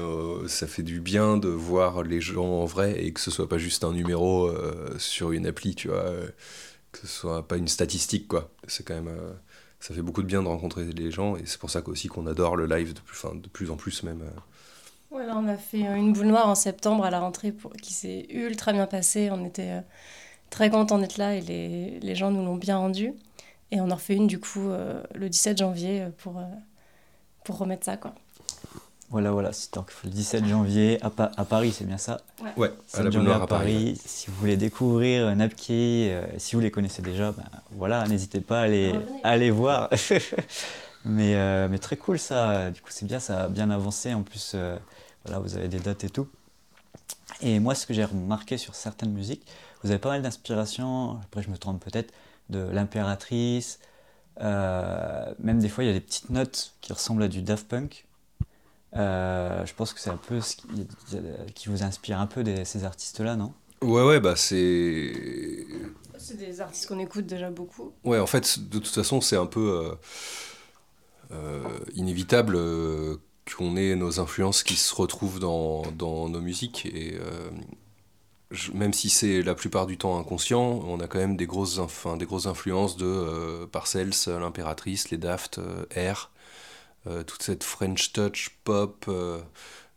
ça 0.50 0.66
fait 0.66 0.82
du 0.82 1.00
bien 1.00 1.38
de 1.38 1.50
voir 1.50 2.02
les 2.02 2.22
gens 2.22 2.62
en 2.62 2.66
vrai 2.66 3.04
et 3.04 3.14
que 3.14 3.20
ce 3.20 3.30
soit 3.30 3.48
pas 3.48 3.60
juste 3.60 3.84
un 3.84 3.92
numéro 3.92 4.50
sur 4.98 5.32
une 5.34 5.46
appli, 5.46 5.76
tu 5.76 5.90
vois, 5.90 6.12
que 6.92 7.00
ce 7.02 7.08
soit 7.08 7.48
pas 7.48 7.58
une 7.58 7.68
statistique, 7.68 8.28
quoi. 8.28 8.50
C'est 8.68 8.84
quand 8.84 8.96
même, 8.96 9.12
ça 9.80 9.94
fait 9.94 10.02
beaucoup 10.02 10.22
de 10.22 10.28
bien 10.28 10.42
de 10.42 10.48
rencontrer 10.48 10.86
les 10.86 11.12
gens 11.12 11.36
et 11.38 11.46
c'est 11.46 11.60
pour 11.60 11.70
ça 11.70 11.82
aussi 11.88 12.08
qu'on 12.08 12.28
adore 12.28 12.56
le 12.56 12.66
live 12.66 12.94
de 12.94 13.00
plus, 13.00 13.22
de 13.34 13.48
plus 13.48 13.70
en 13.72 13.76
plus 13.76 14.04
même. 14.04 14.22
Euh. 14.22 14.40
On 15.12 15.48
a 15.48 15.58
fait 15.58 15.82
une 15.82 16.14
boule 16.14 16.28
noire 16.28 16.48
en 16.48 16.56
septembre 16.56 17.06
à 17.06 17.10
la 17.10 17.20
rentrée 17.20 17.52
pour, 17.52 17.72
qui 17.74 17.94
s'est 17.94 18.28
ultra 18.30 18.74
bien 18.74 18.88
passée. 18.88 19.30
On 19.32 19.46
était 19.46 19.72
euh, 19.72 19.82
très 20.50 20.70
contents 20.70 20.98
d'être 20.98 21.18
là 21.18 21.36
et 21.36 21.42
les, 21.42 22.00
les 22.00 22.16
gens 22.16 22.32
nous 22.32 22.44
l'ont 22.44 22.56
bien 22.56 22.78
rendu. 22.78 23.14
Et 23.72 23.82
on 23.82 23.92
en 23.92 23.96
refait 23.96 24.16
une 24.16 24.28
du 24.28 24.40
coup 24.40 24.70
euh, 24.70 25.04
le 25.14 25.30
17 25.30 25.58
janvier 25.58 26.08
pour, 26.20 26.42
pour 27.44 27.58
remettre 27.58 27.86
ça. 27.86 27.98
quoi. 27.98 28.14
Voilà, 29.10 29.32
voilà, 29.32 29.54
c'est 29.54 29.74
donc 29.74 29.90
le 30.04 30.10
17 30.10 30.46
janvier 30.46 31.00
à, 31.02 31.10
à 31.38 31.46
Paris, 31.46 31.72
c'est 31.72 31.86
bien 31.86 31.98
ça? 31.98 32.20
Ouais, 32.58 32.74
à 32.94 33.04
la 33.04 33.10
Noire 33.10 33.42
à 33.44 33.48
Paris. 33.48 33.98
Si 34.06 34.28
vous 34.30 34.36
voulez 34.36 34.58
découvrir 34.58 35.34
Napki, 35.34 36.10
euh, 36.10 36.26
si 36.38 36.56
vous 36.56 36.62
les 36.62 36.72
connaissez 36.72 37.02
déjà, 37.02 37.32
ben, 37.32 37.46
voilà, 37.72 38.06
n'hésitez 38.08 38.42
pas 38.42 38.62
à 38.62 38.68
les, 38.68 38.94
aller 39.24 39.50
voir. 39.50 39.90
mais, 41.06 41.36
euh, 41.36 41.70
mais 41.70 41.78
très 41.80 41.96
cool 41.96 42.20
ça, 42.20 42.70
du 42.70 42.82
coup 42.82 42.90
c'est 42.92 43.06
bien, 43.06 43.22
ça 43.22 43.44
a 43.44 43.48
bien 43.48 43.70
avancé. 43.70 44.14
En 44.14 44.24
plus, 44.24 44.52
euh, 44.56 44.76
voilà, 45.24 45.40
vous 45.40 45.56
avez 45.56 45.70
des 45.70 45.80
dates 45.80 46.04
et 46.04 46.10
tout. 46.10 46.28
Et 47.42 47.60
moi, 47.60 47.76
ce 47.76 47.86
que 47.86 47.94
j'ai 47.94 48.04
remarqué 48.04 48.58
sur 48.58 48.76
certaines 48.76 49.14
musiques, 49.14 49.46
vous 49.84 49.92
avez 49.92 50.00
pas 50.00 50.10
mal 50.10 50.22
d'inspiration, 50.22 51.20
après 51.24 51.44
je 51.44 51.50
me 51.50 51.58
trompe 51.58 51.84
peut-être, 51.84 52.14
de 52.50 52.60
l'impératrice. 52.60 53.80
même 54.40 55.60
des 55.60 55.70
fois, 55.70 55.84
il 55.84 55.88
y 55.88 55.90
a 55.90 55.94
des 55.94 56.02
petites 56.02 56.30
notes 56.30 56.74
qui 56.82 56.94
ressemblent 56.94 57.24
à 57.24 57.28
du 57.28 57.42
Daft 57.42 57.68
Punk. 57.68 58.08
Euh, 58.96 59.66
je 59.66 59.74
pense 59.74 59.94
que 59.94 60.00
c'est 60.00 60.10
un 60.10 60.18
peu 60.18 60.40
ce 60.42 60.56
qui, 61.54 61.70
vous 61.70 61.84
inspire 61.84 62.20
un 62.20 62.28
peu 62.28 62.44
de 62.44 62.64
ces 62.64 62.84
artistes-là, 62.84 63.36
non? 63.36 63.54
Ouais, 63.82 64.04
ouais, 64.04 64.20
bah 64.20 64.36
c'est. 64.36 65.14
C'est 66.18 66.38
des 66.38 66.62
artistes 66.62 66.88
qu'on 66.88 67.00
écoute 67.00 67.26
déjà 67.26 67.52
beaucoup. 67.52 67.92
Ouais, 68.04 68.20
en 68.20 68.26
fait, 68.26 68.70
de 68.70 68.80
toute 68.80 68.88
façon, 68.88 69.22
c'est 69.22 69.36
un 69.36 69.46
peu 69.46 69.60
euh, 69.70 69.96
euh, 71.32 71.64
inévitable 71.94 72.58
qu'on 73.56 73.78
ait 73.78 73.96
nos 73.96 74.20
influences 74.20 74.64
qui 74.64 74.76
se 74.76 74.96
retrouvent 74.96 75.40
dans, 75.40 75.84
dans 75.92 76.28
nos 76.28 76.42
musiques. 76.42 76.88
Et 76.88 77.20
même 78.74 78.94
si 78.94 79.10
c'est 79.10 79.42
la 79.42 79.56
plupart 79.56 79.88
du 79.88 79.98
temps 79.98 80.20
inconscient, 80.20 80.62
on 80.62 81.00
a 81.00 81.08
quand 81.08 81.20
même 81.20 81.38
des 81.38 81.48
grosses, 81.48 81.80
enfin, 81.80 82.18
des 82.18 82.26
grosses 82.26 82.46
influences 82.46 82.98
de 82.98 83.66
Parcells, 83.72 84.14
l'Impératrice, 84.28 85.10
les 85.10 85.18
Daft, 85.18 85.60
Air. 85.92 86.32
Euh, 87.08 87.24
toute 87.24 87.44
cette 87.44 87.64
French 87.64 88.12
touch 88.12 88.58
pop 88.64 89.06
euh, 89.08 89.40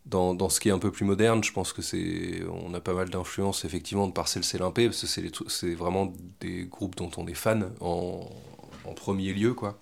dans, 0.06 0.34
dans, 0.34 0.48
ce 0.48 0.60
qui 0.60 0.68
est 0.68 0.72
un 0.72 0.78
peu 0.78 0.92
plus 0.92 1.04
moderne, 1.04 1.42
je 1.42 1.52
pense 1.52 1.72
que 1.72 1.82
c'est 1.82 2.42
on 2.48 2.72
a 2.74 2.80
pas 2.80 2.94
mal 2.94 3.10
d'influence 3.10 3.64
effectivement 3.64 4.06
de 4.06 4.12
Parcel 4.12 4.42
Limpé 4.58 4.86
parce 4.86 5.00
que 5.00 5.06
c'est 5.06 5.30
c'est 5.48 5.74
vraiment 5.74 6.12
des 6.40 6.66
groupes 6.66 6.96
dont 6.96 7.10
on 7.16 7.26
est 7.26 7.34
fan 7.34 7.72
en, 7.80 8.28
en 8.84 8.94
premier 8.94 9.32
lieu 9.32 9.54
quoi. 9.54 9.78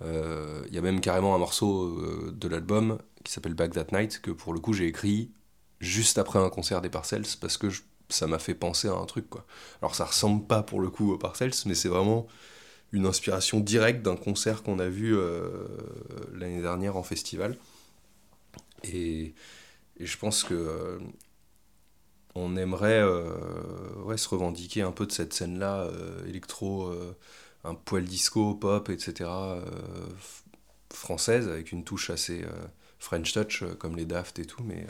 Il 0.00 0.08
euh, 0.08 0.62
y 0.70 0.78
a 0.78 0.80
même 0.82 1.00
carrément 1.00 1.34
un 1.34 1.38
morceau 1.38 2.30
de 2.30 2.48
l'album 2.48 2.98
qui 3.22 3.32
s'appelle 3.32 3.54
Back 3.54 3.72
That 3.72 3.86
Night 3.92 4.20
que 4.20 4.30
pour 4.30 4.52
le 4.52 4.60
coup 4.60 4.72
j'ai 4.72 4.86
écrit 4.86 5.30
juste 5.84 6.18
après 6.18 6.38
un 6.38 6.50
concert 6.50 6.80
des 6.80 6.90
Parcells 6.90 7.26
parce 7.40 7.56
que 7.56 7.68
ça 8.08 8.26
m'a 8.26 8.38
fait 8.38 8.54
penser 8.54 8.88
à 8.88 8.94
un 8.94 9.06
truc 9.06 9.28
quoi. 9.30 9.46
Alors 9.80 9.94
ça 9.94 10.04
ressemble 10.04 10.46
pas 10.46 10.62
pour 10.62 10.80
le 10.80 10.90
coup 10.90 11.12
aux 11.12 11.18
Parcells 11.18 11.54
mais 11.66 11.74
c'est 11.74 11.88
vraiment 11.88 12.26
une 12.94 13.06
inspiration 13.06 13.58
directe 13.58 14.02
d'un 14.02 14.16
concert 14.16 14.62
qu'on 14.62 14.78
a 14.78 14.88
vu 14.88 15.16
euh, 15.16 15.66
l'année 16.32 16.62
dernière 16.62 16.96
en 16.96 17.02
festival. 17.02 17.56
Et, 18.84 19.34
je 20.00 20.16
pense 20.16 20.42
que 20.44 20.54
euh, 20.54 20.98
on 22.34 22.56
aimerait 22.56 23.00
euh, 23.00 24.16
se 24.16 24.28
revendiquer 24.28 24.82
un 24.82 24.92
peu 24.92 25.06
de 25.06 25.12
cette 25.12 25.32
scène-là, 25.32 25.88
électro, 26.26 26.92
un 27.64 27.74
poil 27.74 28.04
disco, 28.04 28.54
pop, 28.54 28.88
etc., 28.90 29.30
française, 30.92 31.48
avec 31.48 31.72
une 31.72 31.84
touche 31.84 32.10
assez 32.10 32.44
French 32.98 33.32
touch, 33.32 33.64
comme 33.78 33.96
les 33.96 34.04
Daft 34.04 34.38
et 34.40 34.46
tout, 34.46 34.64
mais 34.64 34.86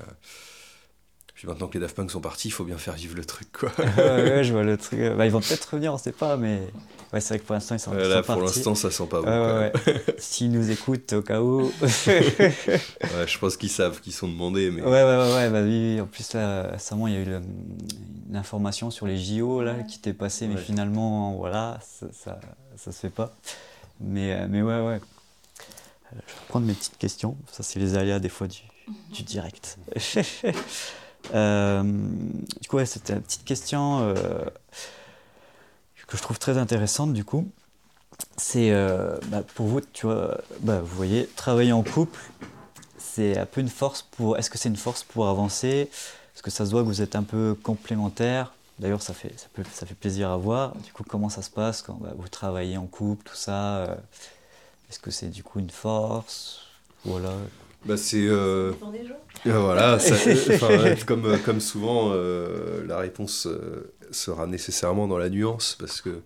puis 1.35 1.49
maintenant 1.49 1.67
que 1.67 1.75
les 1.75 1.81
Daft 1.81 1.97
Punk 1.97 2.13
sont 2.13 2.21
partis, 2.21 2.47
il 2.49 2.53
faut 2.53 2.65
bien 2.65 2.79
faire 2.79 2.95
vivre 2.95 3.17
le 3.17 3.25
truc, 3.25 3.49
quoi. 3.51 3.73
ouais, 3.99 4.45
je 4.45 4.53
vois 4.53 4.63
le 4.63 4.77
truc. 4.77 5.01
Bah, 5.17 5.27
ils 5.27 5.33
vont 5.33 5.41
peut-être 5.41 5.65
revenir, 5.65 5.93
on 5.93 5.99
sait 5.99 6.13
pas, 6.13 6.37
mais 6.37 6.61
ouais, 7.13 7.21
c'est 7.21 7.35
vrai 7.35 7.39
que 7.41 7.45
pour 7.45 7.55
l'instant, 7.55 7.75
ils 7.75 7.81
sont, 7.81 7.93
là, 7.93 8.23
pour 8.23 8.41
l'instant, 8.41 8.77
ça 8.77 8.93
sent 8.93 9.07
pas 9.07 9.21
bon. 9.21 9.27
Ouais, 9.27 9.73
S'ils 10.19 10.53
nous 10.53 10.71
écoutent, 10.71 11.13
au 11.13 11.23
cas 11.23 11.41
où. 11.41 11.63
ouais, 11.83 12.53
je 13.27 13.39
pense 13.39 13.57
qu'ils 13.57 13.71
savent 13.71 14.01
qu'ils 14.01 14.13
sont 14.13 14.29
demandés, 14.29 14.71
mais... 14.71 14.83
Ouais, 14.83 14.89
ouais, 14.91 15.35
ouais, 15.35 15.51
bah 15.51 15.63
oui. 15.63 16.01
En 16.01 16.07
plus, 16.07 16.33
là, 16.35 16.69
récemment, 16.71 17.09
il 17.09 17.15
y 17.15 17.17
a 17.17 17.21
eu 17.21 17.41
une 18.31 18.37
information 18.37 18.93
sur 18.93 19.09
les 19.09 19.19
JO, 19.19 19.61
là, 19.61 19.75
qui 19.83 19.99
était 19.99 20.13
passée, 20.13 20.47
mais 20.47 20.57
finalement, 20.57 21.35
voilà, 21.35 21.81
ça, 21.83 22.07
ça, 22.13 22.39
ça, 22.77 22.93
se 22.93 23.01
fait 23.01 23.11
pas. 23.11 23.35
Mais, 24.01 24.35
euh, 24.35 24.47
mais 24.49 24.63
ouais, 24.63 24.81
ouais. 24.81 25.01
Je 26.13 26.17
vais 26.19 26.23
prendre 26.47 26.65
mes 26.65 26.75
petites 26.75 26.97
questions. 26.97 27.37
Ça, 27.51 27.65
c'est 27.65 27.81
les 27.81 27.97
aléas, 27.97 28.21
des 28.21 28.29
fois, 28.29 28.47
du, 28.47 28.61
du 29.13 29.25
direct. 29.25 29.79
Euh, 31.33 31.83
du 32.61 32.69
coup, 32.69 32.85
c'était 32.85 33.15
une 33.15 33.23
petite 33.23 33.45
question 33.45 34.01
euh, 34.01 34.15
que 36.07 36.17
je 36.17 36.23
trouve 36.23 36.39
très 36.39 36.59
intéressante, 36.59 37.13
du 37.13 37.25
coup. 37.25 37.49
C'est 38.37 38.71
euh, 38.71 39.17
bah, 39.27 39.43
pour 39.55 39.67
vous, 39.67 39.81
tu 39.81 40.07
vois, 40.07 40.39
bah, 40.61 40.81
vous 40.81 40.97
voyez, 40.97 41.29
travailler 41.37 41.73
en 41.73 41.83
couple, 41.83 42.21
c'est 42.99 43.39
un 43.39 43.47
peu 43.47 43.61
une 43.61 43.69
force 43.69 44.03
pour. 44.03 44.37
Est-ce 44.37 44.51
que 44.51 44.59
c'est 44.59 44.69
une 44.69 44.77
force 44.77 45.03
pour 45.03 45.29
avancer? 45.29 45.89
Est-ce 46.35 46.43
que 46.43 46.51
ça 46.51 46.67
se 46.67 46.71
voit 46.71 46.83
que 46.83 46.87
vous 46.87 47.03
êtes 47.03 47.17
un 47.17 47.23
peu 47.23 47.57
complémentaires? 47.63 48.53
D'ailleurs, 48.79 49.03
ça 49.03 49.15
fait, 49.15 49.33
ça, 49.39 49.47
ça 49.73 49.87
fait 49.87 49.95
plaisir 49.95 50.31
à 50.31 50.37
voir. 50.37 50.75
Du 50.77 50.93
coup, 50.93 51.05
comment 51.05 51.29
ça 51.29 51.43
se 51.43 51.51
passe 51.51 51.83
quand 51.83 51.95
bah, 51.95 52.13
vous 52.17 52.29
travaillez 52.29 52.77
en 52.77 52.87
couple, 52.87 53.25
tout 53.25 53.37
ça 53.37 53.97
Est-ce 54.91 54.99
que 54.99 55.11
c'est 55.11 55.29
du 55.29 55.43
coup 55.45 55.61
une 55.61 55.71
force? 55.71 56.61
Voilà. 57.05 57.31
Bah, 57.87 57.97
c'est. 57.97 58.27
Euh... 58.27 58.73
Voilà, 59.45 59.99
ça, 60.01 60.15
comme, 61.07 61.27
euh, 61.27 61.37
comme 61.45 61.61
souvent, 61.61 62.11
euh, 62.13 62.85
la 62.87 62.99
réponse 62.99 63.47
euh, 63.47 63.93
sera 64.11 64.47
nécessairement 64.47 65.07
dans 65.07 65.19
la 65.19 65.29
nuance 65.29 65.77
parce 65.79 66.01
que 66.01 66.21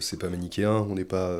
c'est 0.00 0.18
pas 0.18 0.28
manichéen, 0.28 0.72
on 0.72 0.94
n'est 0.94 1.04
pas. 1.04 1.38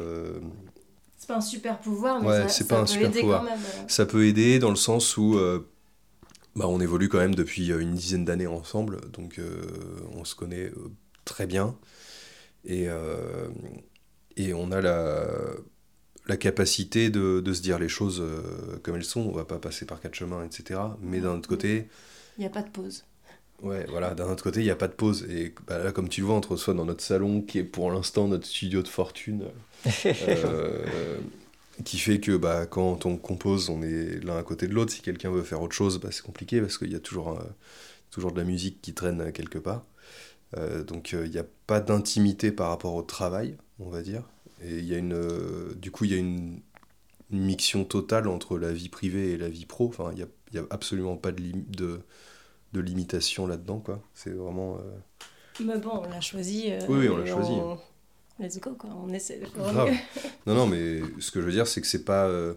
C'est 1.19 1.29
pas 1.29 1.37
un 1.37 1.41
super 1.41 1.79
pouvoir, 1.79 2.21
mais 2.21 2.29
Ouais, 2.29 2.43
ça, 2.43 2.49
c'est 2.49 2.65
ça 2.65 2.69
pas 2.69 2.79
un 2.81 2.85
peut 2.85 2.87
super 2.93 3.09
aider 3.11 3.21
pouvoir. 3.21 3.41
quand 3.41 3.51
même. 3.51 3.59
euh. 3.59 3.85
Ça 3.89 4.07
peut 4.07 4.27
aider 4.27 4.59
dans 4.59 4.71
le 4.71 4.77
sens 4.77 5.17
où 5.17 5.37
euh, 5.37 5.67
bah, 6.57 6.67
on 6.69 6.81
évolue 6.81 7.09
quand 7.09 7.19
même 7.19 7.35
depuis 7.35 7.73
euh, 7.73 7.81
une 7.81 7.95
dizaine 7.95 8.25
d'années 8.25 8.47
ensemble, 8.47 9.01
donc 9.13 9.39
euh, 9.39 9.63
on 10.15 10.25
se 10.25 10.35
connaît 10.35 10.67
euh, 10.71 10.91
très 11.25 11.47
bien. 11.47 11.77
Et, 12.65 12.89
euh, 12.89 13.49
et 14.37 14.53
on 14.55 14.71
a 14.73 14.81
la, 14.81 15.27
la 16.31 16.37
capacité 16.37 17.11
de, 17.11 17.41
de 17.41 17.53
se 17.53 17.61
dire 17.61 17.79
les 17.79 17.89
choses 17.89 18.21
euh, 18.21 18.79
comme 18.83 18.97
elles 18.97 19.05
sont. 19.05 19.21
On 19.21 19.33
va 19.33 19.45
pas 19.45 19.59
passer 19.59 19.85
par 19.87 20.01
quatre 20.01 20.15
chemins, 20.15 20.45
etc. 20.45 20.81
Mais 21.03 21.21
d'un 21.21 21.37
autre 21.37 21.49
côté, 21.49 21.89
Il 22.39 22.41
n'y 22.41 22.47
a 22.47 22.51
pas 22.51 22.63
de 22.63 22.71
pause. 22.71 23.05
Ouais, 23.63 23.85
voilà, 23.91 24.15
d'un 24.15 24.31
autre 24.31 24.43
côté, 24.43 24.61
il 24.61 24.65
n'y 24.65 24.71
a 24.71 24.77
pas 24.77 24.89
de 24.89 24.95
pause. 24.95 25.27
Et 25.29 25.55
bah, 25.67 25.79
là, 25.83 25.93
comme 25.93 26.09
tu 26.09 26.23
le 26.23 26.27
vois, 26.27 26.37
entre 26.37 26.57
soi 26.57 26.73
dans 26.73 26.87
notre 26.87 27.03
salon, 27.03 27.43
qui 27.43 27.59
est 27.59 27.65
pour 27.65 27.91
l'instant 27.91 28.29
notre 28.29 28.47
studio 28.47 28.83
de 28.83 28.89
fortune, 28.89 29.45
euh, 30.07 31.19
qui 31.85 31.99
fait 31.99 32.21
que 32.21 32.37
bah, 32.37 32.67
quand 32.67 33.07
on 33.07 33.17
compose, 33.17 33.69
on 33.71 33.83
est 33.83 34.25
l'un 34.25 34.39
à 34.39 34.43
côté 34.43 34.67
de 34.69 34.75
l'autre. 34.75 34.93
Si 34.93 35.03
quelqu'un 35.03 35.31
veut 35.31 35.43
faire 35.43 35.61
autre 35.63 35.75
chose, 35.75 35.99
bah, 36.01 36.09
c'est 36.13 36.23
compliqué 36.23 36.61
parce 36.61 36.79
qu'il 36.79 36.93
y 36.93 36.97
a 36.97 37.01
toujours, 37.01 37.33
euh, 37.39 37.43
toujours 38.11 38.33
de 38.33 38.39
la 38.39 38.45
musique 38.45 38.81
qui 38.83 38.95
traîne 38.95 39.33
quelque 39.33 39.59
part. 39.59 39.85
Euh, 40.57 40.83
donc 40.83 41.15
euh, 41.15 41.27
il 41.27 41.33
n'y 41.33 41.39
a 41.39 41.45
pas 41.67 41.81
d'intimité 41.81 42.53
par 42.53 42.69
rapport 42.71 42.95
au 42.95 43.03
travail, 43.03 43.57
on 43.79 43.89
va 43.91 44.03
dire. 44.03 44.23
Et 44.63 44.79
il 44.79 44.85
y 44.85 44.95
a 44.95 44.99
une, 44.99 45.15
euh, 45.15 45.75
du 45.75 45.91
coup, 45.91 46.05
il 46.05 46.11
y 46.13 46.15
a 46.15 46.19
une, 46.19 46.61
une 47.31 47.41
mixion 47.45 47.85
totale 47.85 48.29
entre 48.29 48.59
la 48.59 48.73
vie 48.73 48.89
privée 48.89 49.33
et 49.33 49.37
la 49.39 49.49
vie 49.49 49.67
pro. 49.67 49.89
Enfin, 49.89 50.11
il 50.13 50.17
n'y 50.17 50.23
a, 50.23 50.27
y 50.55 50.59
a 50.59 50.67
absolument 50.71 51.17
pas 51.17 51.33
de, 51.33 51.41
lim- 51.43 51.65
de, 51.71 52.01
de 52.73 52.81
limitation 52.81 53.47
là-dedans, 53.47 53.81
quoi. 53.81 54.03
C'est 54.15 54.31
vraiment... 54.31 54.77
euh, 54.79 55.63
Mais 55.65 55.79
bon, 55.79 56.03
on 56.05 56.09
l'a 56.09 56.21
choisi. 56.21 56.67
euh, 56.73 56.79
Oui, 56.89 56.99
oui, 57.01 57.09
on 57.09 57.17
l'a 57.19 57.27
choisi. 57.27 57.53
Let's 58.39 58.59
go, 58.61 58.75
quoi. 58.75 58.91
On 58.97 59.13
essaie 59.13 59.41
Grave. 59.55 59.91
Non, 60.47 60.55
non, 60.55 60.67
mais 60.67 61.01
ce 61.21 61.31
que 61.31 61.41
je 61.41 61.47
veux 61.47 61.53
dire, 61.53 61.67
c'est 61.67 61.81
que 61.81 61.87
c'est 61.87 62.05
pas. 62.05 62.27
euh, 62.27 62.55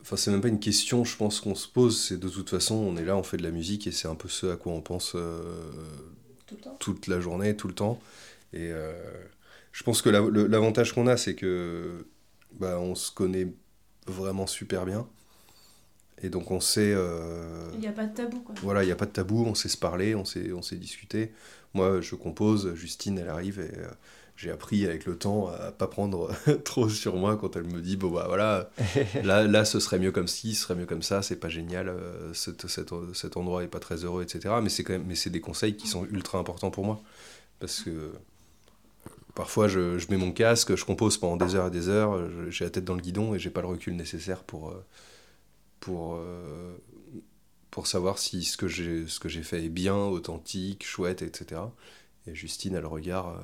Enfin, 0.00 0.16
c'est 0.16 0.32
même 0.32 0.40
pas 0.40 0.48
une 0.48 0.58
question, 0.58 1.04
je 1.04 1.16
pense, 1.16 1.40
qu'on 1.40 1.54
se 1.54 1.68
pose. 1.68 2.00
C'est 2.00 2.18
de 2.18 2.28
toute 2.28 2.50
façon, 2.50 2.74
on 2.74 2.96
est 2.96 3.04
là, 3.04 3.16
on 3.16 3.22
fait 3.22 3.36
de 3.36 3.44
la 3.44 3.52
musique 3.52 3.86
et 3.86 3.92
c'est 3.92 4.08
un 4.08 4.16
peu 4.16 4.28
ce 4.28 4.46
à 4.46 4.56
quoi 4.56 4.72
on 4.72 4.80
pense 4.80 5.12
euh, 5.14 5.40
Tout 6.46 6.56
le 6.56 6.60
temps. 6.60 6.76
toute 6.80 7.06
la 7.06 7.20
journée, 7.20 7.56
tout 7.56 7.68
le 7.68 7.74
temps. 7.74 8.00
Et 8.52 8.70
euh, 8.72 8.92
je 9.72 9.82
pense 9.82 10.02
que 10.02 10.10
la- 10.10 10.20
l'avantage 10.48 10.92
qu'on 10.92 11.06
a, 11.06 11.16
c'est 11.16 11.34
que 11.34 12.06
bah, 12.52 12.78
on 12.78 12.94
se 12.94 13.10
connaît 13.10 13.48
vraiment 14.06 14.46
super 14.46 14.84
bien. 14.86 15.06
Et 16.22 16.28
donc, 16.30 16.50
on 16.50 16.60
sait. 16.60 16.92
euh, 16.94 17.68
Il 17.74 17.80
n'y 17.80 17.88
a 17.88 17.92
pas 17.92 18.06
de 18.06 18.14
tabou, 18.14 18.40
quoi. 18.40 18.54
voilà, 18.62 18.82
il 18.84 18.86
n'y 18.86 18.92
a 18.92 18.96
pas 18.96 19.06
de 19.06 19.10
tabou, 19.10 19.44
on 19.44 19.54
sait 19.54 19.68
se 19.68 19.76
parler, 19.78 20.14
on 20.14 20.24
sait, 20.24 20.52
on 20.52 20.62
sait 20.62 20.76
discuter. 20.76 21.32
Moi, 21.74 22.00
je 22.00 22.14
compose, 22.14 22.74
Justine, 22.74 23.18
elle 23.18 23.28
arrive 23.30 23.58
et 23.58 23.76
euh, 23.78 23.88
j'ai 24.36 24.50
appris 24.50 24.84
avec 24.86 25.04
le 25.06 25.16
temps 25.16 25.48
à 25.48 25.72
pas 25.72 25.86
prendre 25.88 26.30
trop 26.64 26.88
sur 26.88 27.16
moi 27.16 27.36
quand 27.36 27.56
elle 27.56 27.64
me 27.64 27.80
dit 27.80 27.96
bon 27.96 28.10
bah 28.10 28.24
voilà, 28.28 28.70
là, 29.24 29.46
là 29.46 29.64
ce 29.64 29.80
serait 29.80 29.98
mieux 29.98 30.12
comme 30.12 30.28
ci, 30.28 30.54
ce 30.54 30.62
serait 30.64 30.74
mieux 30.74 30.86
comme 30.86 31.02
ça, 31.02 31.22
c'est 31.22 31.36
pas 31.36 31.48
génial, 31.48 31.88
euh, 31.88 32.32
cet, 32.34 32.66
cet, 32.68 32.90
cet 33.14 33.36
endroit 33.36 33.64
est 33.64 33.68
pas 33.68 33.80
très 33.80 34.04
heureux, 34.04 34.22
etc. 34.22 34.54
Mais 34.62 34.68
c'est 34.68 34.84
quand 34.84 34.92
même, 34.92 35.04
mais 35.06 35.14
c'est 35.16 35.30
des 35.30 35.40
conseils 35.40 35.76
qui 35.76 35.88
sont 35.88 36.04
ultra 36.06 36.38
importants 36.38 36.70
pour 36.70 36.84
moi 36.84 37.00
parce 37.58 37.80
que 37.80 38.12
parfois 39.34 39.68
je, 39.68 39.98
mets 40.10 40.16
mon 40.16 40.32
casque, 40.32 40.74
je 40.76 40.84
compose 40.84 41.18
pendant 41.18 41.36
des 41.36 41.54
heures 41.54 41.68
et 41.68 41.70
des 41.70 41.88
heures, 41.88 42.50
j'ai 42.50 42.64
la 42.64 42.70
tête 42.70 42.84
dans 42.84 42.94
le 42.94 43.00
guidon 43.00 43.34
et 43.34 43.38
j'ai 43.38 43.50
pas 43.50 43.62
le 43.62 43.68
recul 43.68 43.96
nécessaire 43.96 44.44
pour 44.44 44.70
euh, 44.70 44.84
pour 45.80 46.16
euh, 46.16 46.76
pour 47.70 47.86
savoir 47.86 48.18
si 48.18 48.44
ce 48.44 48.56
que 48.56 48.68
j'ai 48.68 49.42
fait 49.42 49.64
est 49.64 49.70
bien, 49.70 49.96
authentique, 49.96 50.84
chouette, 50.84 51.22
etc. 51.22 51.62
Et 52.26 52.34
Justine 52.34 52.76
a 52.76 52.80
le 52.80 52.86
regard 52.86 53.28
euh, 53.28 53.40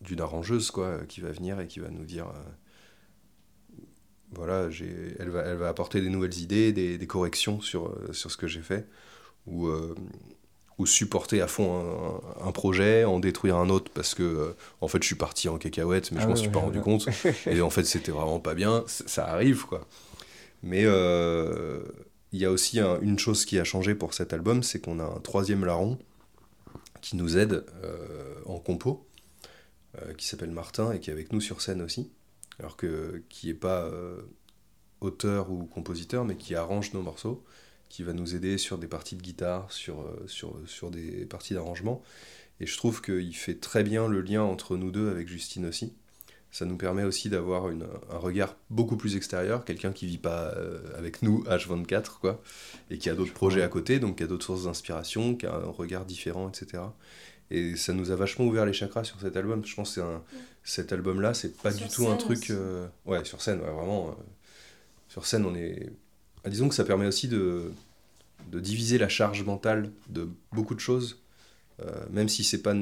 d'une 0.00 0.20
arrangeuse 0.20 0.70
quoi, 0.70 1.00
qui 1.06 1.20
va 1.20 1.30
venir 1.30 1.60
et 1.60 1.68
qui 1.68 1.80
va 1.80 1.90
nous 1.90 2.04
dire 2.04 2.32
voilà, 4.32 4.68
elle 5.18 5.30
va 5.30 5.42
elle 5.42 5.56
va 5.56 5.68
apporter 5.68 6.00
des 6.00 6.10
nouvelles 6.10 6.38
idées, 6.38 6.72
des, 6.72 6.98
des 6.98 7.06
corrections 7.06 7.60
sur 7.60 7.94
sur 8.12 8.30
ce 8.30 8.36
que 8.36 8.46
j'ai 8.46 8.62
fait 8.62 8.88
ou 9.46 9.68
ou 10.78 10.86
supporter 10.86 11.40
à 11.40 11.48
fond 11.48 12.20
un, 12.42 12.48
un 12.48 12.52
projet, 12.52 13.04
en 13.04 13.18
détruire 13.20 13.56
un 13.56 13.70
autre 13.70 13.90
parce 13.94 14.14
que 14.14 14.22
euh, 14.22 14.56
en 14.80 14.88
fait 14.88 15.02
je 15.02 15.06
suis 15.06 15.16
parti 15.16 15.48
en 15.48 15.58
cacahuète 15.58 16.12
mais 16.12 16.18
Ah 16.18 16.22
je 16.22 16.28
m'en 16.28 16.34
ouais, 16.34 16.36
suis 16.36 16.50
pas 16.50 16.60
rendu 16.60 16.80
compte. 16.80 17.08
Et 17.46 17.60
en 17.62 17.70
fait 17.70 17.84
c'était 17.84 18.12
vraiment 18.12 18.40
pas 18.40 18.54
bien, 18.54 18.84
ça 18.86 19.26
arrive 19.26 19.64
quoi. 19.66 19.86
Mais 20.62 20.82
euh, 20.84 21.82
il 22.32 22.40
y 22.40 22.44
a 22.46 22.50
aussi 22.52 22.80
un- 22.80 23.00
une 23.00 23.18
chose 23.18 23.44
qui 23.46 23.58
a 23.58 23.64
changé 23.64 23.94
pour 23.94 24.14
cet 24.14 24.32
album, 24.32 24.62
c'est 24.62 24.80
qu'on 24.80 25.00
a 25.00 25.04
un 25.04 25.20
troisième 25.20 25.64
larron 25.64 25.98
qui 27.00 27.16
nous 27.16 27.36
aide 27.38 27.64
euh, 27.84 28.34
en 28.46 28.58
compo, 28.58 29.06
qui 30.18 30.26
s'appelle 30.26 30.50
Martin 30.50 30.92
et 30.92 31.00
qui 31.00 31.10
est 31.10 31.12
avec 31.12 31.32
nous 31.32 31.40
sur 31.40 31.62
scène 31.62 31.80
aussi, 31.82 32.10
alors 32.58 32.76
que 32.76 33.22
qui 33.30 33.48
est 33.50 33.54
pas 33.54 33.90
auteur 35.00 35.50
ou 35.50 35.64
compositeur, 35.66 36.24
mais 36.24 36.36
qui 36.36 36.54
arrange 36.54 36.92
nos 36.92 37.02
morceaux, 37.02 37.44
qui 37.88 38.02
va 38.02 38.12
nous 38.12 38.34
aider 38.34 38.58
sur 38.58 38.78
des 38.78 38.86
parties 38.88 39.16
de 39.16 39.22
guitare, 39.22 39.70
sur, 39.72 40.00
euh, 40.00 40.24
sur, 40.26 40.56
sur 40.66 40.90
des 40.90 41.24
parties 41.26 41.54
d'arrangement. 41.54 42.02
Et 42.60 42.66
je 42.66 42.76
trouve 42.76 43.02
qu'il 43.02 43.34
fait 43.36 43.60
très 43.60 43.82
bien 43.84 44.08
le 44.08 44.20
lien 44.22 44.42
entre 44.42 44.76
nous 44.76 44.90
deux 44.90 45.10
avec 45.10 45.28
Justine 45.28 45.66
aussi. 45.66 45.92
Ça 46.50 46.64
nous 46.64 46.76
permet 46.78 47.02
aussi 47.04 47.28
d'avoir 47.28 47.66
un 47.66 48.16
regard 48.18 48.56
beaucoup 48.70 48.96
plus 48.96 49.14
extérieur, 49.16 49.64
quelqu'un 49.66 49.92
qui 49.92 50.06
vit 50.06 50.16
pas 50.16 50.54
euh, 50.56 50.80
avec 50.96 51.20
nous 51.20 51.44
H24, 51.44 52.18
quoi, 52.20 52.40
et 52.90 52.96
qui 52.96 53.10
a 53.10 53.14
d'autres 53.14 53.34
projets 53.34 53.62
à 53.62 53.68
côté, 53.68 53.98
donc 53.98 54.16
qui 54.18 54.22
a 54.22 54.26
d'autres 54.26 54.46
sources 54.46 54.64
d'inspiration, 54.64 55.34
qui 55.34 55.44
a 55.44 55.54
un 55.54 55.66
regard 55.70 56.06
différent, 56.06 56.48
etc. 56.48 56.82
Et 57.50 57.76
ça 57.76 57.92
nous 57.92 58.10
a 58.10 58.16
vachement 58.16 58.46
ouvert 58.46 58.64
les 58.64 58.72
chakras 58.72 59.04
sur 59.04 59.20
cet 59.20 59.36
album. 59.36 59.64
Je 59.66 59.74
pense 59.74 59.96
que 59.96 60.00
un, 60.00 60.22
cet 60.64 60.92
album-là, 60.92 61.34
c'est 61.34 61.56
pas 61.60 61.72
Sur 61.72 61.86
du 61.86 61.92
tout 61.92 62.08
un 62.08 62.16
truc. 62.16 62.50
euh, 62.50 62.86
ouais, 63.04 63.24
sur 63.24 63.42
scène, 63.42 63.60
ouais, 63.60 63.70
vraiment. 63.70 64.08
euh, 64.08 64.22
sur 65.08 65.26
scène, 65.26 65.44
on 65.44 65.54
est. 65.54 65.92
ah, 66.46 66.50
disons 66.50 66.68
que 66.68 66.76
ça 66.76 66.84
permet 66.84 67.06
aussi 67.06 67.26
de, 67.26 67.72
de 68.52 68.60
diviser 68.60 68.98
la 68.98 69.08
charge 69.08 69.42
mentale 69.42 69.90
de 70.08 70.28
beaucoup 70.52 70.76
de 70.76 70.80
choses, 70.80 71.20
euh, 71.82 72.06
même 72.10 72.28
si 72.28 72.44
c'est 72.44 72.62
pas 72.62 72.74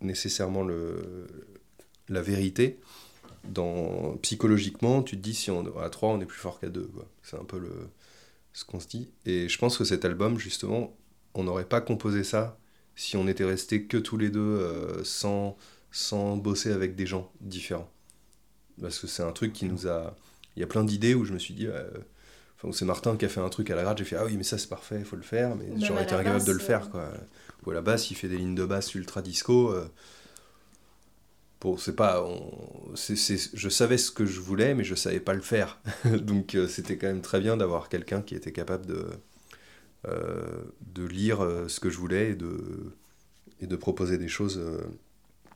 nécessairement 0.00 0.64
le, 0.64 1.28
la 2.08 2.22
vérité. 2.22 2.80
Dans, 3.44 4.16
psychologiquement, 4.22 5.04
tu 5.04 5.16
te 5.16 5.22
dis 5.22 5.32
si 5.32 5.50
on 5.52 5.78
à 5.78 5.88
3 5.90 6.10
on 6.10 6.20
est 6.20 6.26
plus 6.26 6.40
fort 6.40 6.58
qu'à 6.58 6.70
2. 6.70 6.90
C'est 7.22 7.36
un 7.36 7.44
peu 7.44 7.60
le, 7.60 7.70
ce 8.52 8.64
qu'on 8.64 8.80
se 8.80 8.88
dit. 8.88 9.08
Et 9.26 9.48
je 9.48 9.58
pense 9.58 9.78
que 9.78 9.84
cet 9.84 10.04
album, 10.04 10.38
justement, 10.38 10.96
on 11.34 11.44
n'aurait 11.44 11.68
pas 11.68 11.80
composé 11.80 12.24
ça 12.24 12.58
si 12.96 13.16
on 13.16 13.28
était 13.28 13.44
resté 13.44 13.84
que 13.84 13.96
tous 13.96 14.16
les 14.16 14.28
deux 14.28 14.40
euh, 14.40 15.04
sans, 15.04 15.56
sans 15.92 16.36
bosser 16.36 16.72
avec 16.72 16.96
des 16.96 17.06
gens 17.06 17.30
différents. 17.40 17.90
Parce 18.80 18.98
que 18.98 19.06
c'est 19.06 19.22
un 19.22 19.32
truc 19.32 19.52
qui 19.52 19.66
nous 19.66 19.86
a. 19.86 20.16
Il 20.56 20.60
y 20.60 20.64
a 20.64 20.66
plein 20.66 20.82
d'idées 20.82 21.14
où 21.14 21.24
je 21.24 21.32
me 21.32 21.38
suis 21.38 21.54
dit. 21.54 21.68
euh, 21.68 21.88
Enfin, 22.60 22.72
c'est 22.72 22.84
Martin 22.84 23.16
qui 23.16 23.24
a 23.24 23.28
fait 23.28 23.40
un 23.40 23.48
truc 23.48 23.70
à 23.70 23.76
la 23.76 23.82
grade, 23.84 23.98
j'ai 23.98 24.04
fait 24.04 24.16
Ah 24.16 24.24
oui, 24.24 24.36
mais 24.36 24.42
ça 24.42 24.58
c'est 24.58 24.68
parfait, 24.68 24.96
il 24.98 25.04
faut 25.04 25.16
le 25.16 25.22
faire, 25.22 25.54
mais 25.54 25.66
j'aurais 25.80 26.02
été 26.02 26.14
incapable 26.14 26.44
de 26.44 26.52
le 26.52 26.58
basse, 26.58 26.66
faire. 26.66 26.86
euh. 26.86 26.90
Quoi. 26.90 27.10
Ou 27.66 27.70
à 27.70 27.74
la 27.74 27.82
basse, 27.82 28.10
il 28.10 28.14
fait 28.16 28.28
des 28.28 28.36
lignes 28.38 28.54
de 28.56 28.64
basse 28.64 28.94
ultra 28.94 29.22
disco. 29.22 29.72
euh, 29.72 29.86
Bon, 31.60 31.76
c'est 31.76 31.96
pas. 31.96 32.22
on- 32.24 32.92
je 32.94 33.68
savais 33.68 33.98
ce 33.98 34.10
que 34.12 34.24
je 34.26 34.40
voulais, 34.40 34.74
mais 34.74 34.84
je 34.84 34.94
savais 34.94 35.18
pas 35.20 35.34
le 35.34 35.40
faire. 35.40 35.80
Donc 36.22 36.54
euh, 36.54 36.68
c'était 36.68 36.96
quand 36.96 37.08
même 37.08 37.20
très 37.20 37.40
bien 37.40 37.56
d'avoir 37.56 37.88
quelqu'un 37.88 38.22
qui 38.22 38.34
était 38.36 38.52
capable 38.52 38.86
de, 38.86 39.06
euh, 40.06 40.62
de 40.94 41.04
lire 41.04 41.42
euh, 41.42 41.66
ce 41.68 41.80
que 41.80 41.90
je 41.90 41.98
voulais 41.98 42.30
et 42.30 42.34
de, 42.36 42.92
et 43.60 43.66
de 43.66 43.76
proposer 43.76 44.18
des 44.18 44.28
choses 44.28 44.58
euh, 44.58 44.80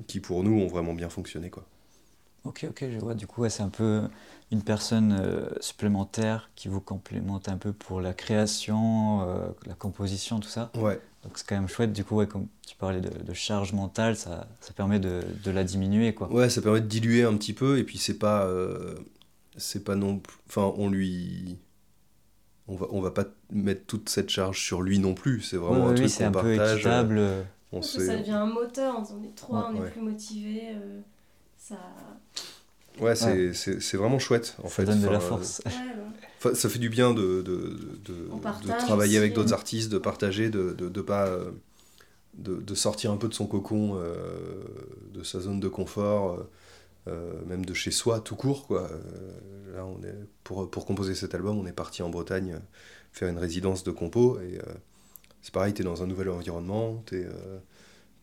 qui 0.08 0.18
pour 0.18 0.42
nous 0.42 0.60
ont 0.60 0.66
vraiment 0.66 0.94
bien 0.94 1.08
fonctionné. 1.08 1.50
Quoi. 1.50 1.64
Ok, 2.44 2.66
ok, 2.68 2.84
je 2.90 2.98
vois. 2.98 3.14
Du 3.14 3.26
coup, 3.26 3.42
ouais, 3.42 3.50
c'est 3.50 3.62
un 3.62 3.68
peu 3.68 4.02
une 4.50 4.62
personne 4.62 5.12
euh, 5.12 5.48
supplémentaire 5.60 6.50
qui 6.56 6.68
vous 6.68 6.80
complémente 6.80 7.48
un 7.48 7.56
peu 7.56 7.72
pour 7.72 8.00
la 8.00 8.14
création, 8.14 9.22
euh, 9.28 9.46
la 9.66 9.74
composition, 9.74 10.40
tout 10.40 10.48
ça. 10.48 10.70
Ouais, 10.74 11.00
Donc 11.22 11.38
c'est 11.38 11.46
quand 11.46 11.54
même 11.54 11.68
chouette. 11.68 11.92
Du 11.92 12.04
coup, 12.04 12.16
ouais, 12.16 12.26
comme 12.26 12.48
tu 12.66 12.74
parlais 12.76 13.00
de, 13.00 13.10
de 13.10 13.32
charge 13.32 13.72
mentale, 13.72 14.16
ça, 14.16 14.48
ça 14.60 14.72
permet 14.72 14.98
de, 14.98 15.20
de 15.44 15.50
la 15.52 15.62
diminuer, 15.62 16.14
quoi. 16.14 16.28
ouais, 16.30 16.50
ça 16.50 16.60
permet 16.62 16.80
de 16.80 16.86
diluer 16.86 17.22
un 17.24 17.36
petit 17.36 17.52
peu 17.52 17.78
et 17.78 17.84
puis 17.84 17.98
c'est 17.98 18.18
pas. 18.18 18.44
euh, 18.46 18.94
c'est 19.56 19.84
pas 19.84 19.94
non 19.96 20.18
plus. 20.18 20.36
Enfin, 20.48 20.72
on 20.76 20.88
lui. 20.90 21.58
On 22.68 22.76
va, 22.76 22.86
on 22.90 23.00
va 23.00 23.10
pas 23.10 23.24
mettre 23.50 23.86
toute 23.86 24.08
cette 24.08 24.30
charge 24.30 24.60
sur 24.64 24.82
lui 24.82 24.98
non 24.98 25.14
plus. 25.14 25.40
C'est 25.42 25.56
vraiment 25.56 25.84
Ouais, 25.86 25.90
un 25.90 25.92
oui, 25.94 25.98
truc 25.98 26.14
qu'on 26.16 26.24
un 26.24 26.30
peu 26.30 26.54
partage. 26.54 26.78
équitable. 26.78 27.20
On 27.72 27.80
Parce 27.80 27.92
que 27.94 28.00
sait- 28.00 28.06
ça 28.06 28.16
devient 28.18 28.30
un 28.32 28.46
moteur, 28.46 29.02
on 29.12 29.22
est 29.24 29.34
trois, 29.34 29.58
Ouais, 29.60 29.66
on 29.72 29.76
est 29.76 29.80
ouais. 29.80 29.90
plus 29.90 30.00
motivé. 30.00 30.76
Ça... 31.68 31.76
Ouais, 33.00 33.14
c'est 33.14 33.54
c'est- 33.54 33.80
c'est 33.80 33.96
vraiment 33.96 34.18
chouette 34.18 34.56
en 34.62 34.64
ça 34.68 34.68
fait. 34.68 34.84
donne 34.84 35.00
de 35.00 35.08
la 35.08 35.20
force. 35.20 35.62
Ouais, 35.64 35.72
ouais. 35.72 36.28
Enfin, 36.38 36.54
ça 36.54 36.68
fait 36.68 36.78
du 36.78 36.88
bien 36.90 37.14
de, 37.14 37.40
de, 37.42 37.78
de, 38.04 38.68
travailler 38.78 39.12
aussi, 39.12 39.16
avec 39.18 39.32
d'autres 39.32 39.52
artistes, 39.52 39.90
de 39.90 39.98
partager, 39.98 40.50
de, 40.50 40.72
de, 40.72 40.88
de 40.88 41.00
pas, 41.00 41.26
euh, 41.28 41.52
de, 42.34 42.56
de 42.56 42.74
sortir 42.74 43.10
un 43.12 43.16
peu 43.16 43.28
de 43.28 43.34
son 43.34 43.46
cocon, 43.46 43.92
euh, 43.96 44.14
de 45.14 45.22
sa 45.22 45.40
zone 45.40 45.60
de 45.60 45.68
confort, 45.68 46.46
euh, 47.08 47.32
même 47.46 47.64
de 47.64 47.74
chez 47.74 47.90
soi, 47.92 48.20
tout 48.20 48.36
court. 48.36 48.66
Quoi. 48.66 48.90
Là, 49.74 49.86
on 49.86 50.02
est, 50.02 50.14
pour, 50.44 50.70
pour 50.70 50.84
composer 50.84 51.14
cet 51.14 51.34
album, 51.34 51.58
on 51.58 51.66
est 51.66 51.72
parti 51.72 52.02
en 52.02 52.10
Bretagne 52.10 52.58
faire 53.12 53.28
une 53.28 53.38
résidence 53.38 53.84
de 53.84 53.90
compo. 53.90 54.38
Et 54.40 54.58
euh, 54.58 54.62
c'est 55.42 55.52
pareil, 55.54 55.72
tu 55.74 55.82
es 55.82 55.84
dans 55.84 56.02
un 56.02 56.06
nouvel 56.06 56.28
environnement, 56.28 57.02
tu 57.06 57.22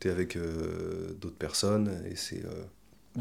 es, 0.05 0.09
avec 0.09 0.35
euh, 0.35 1.13
d'autres 1.19 1.37
personnes, 1.37 2.01
et 2.09 2.15
c'est 2.15 2.45
euh, 2.45 2.63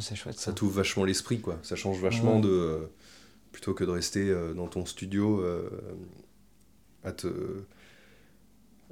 C'est 0.00 0.14
chouette. 0.16 0.38
Ça 0.38 0.52
t'ouvre 0.52 0.72
vachement 0.74 1.04
l'esprit, 1.04 1.40
quoi. 1.40 1.58
Ça 1.62 1.76
change 1.76 1.98
vachement 2.00 2.40
de. 2.40 2.48
euh, 2.48 2.78
plutôt 3.52 3.74
que 3.74 3.84
de 3.84 3.90
rester 3.90 4.28
euh, 4.28 4.52
dans 4.54 4.66
ton 4.68 4.84
studio 4.86 5.40
euh, 5.40 5.68
à 7.04 7.12
te. 7.12 7.28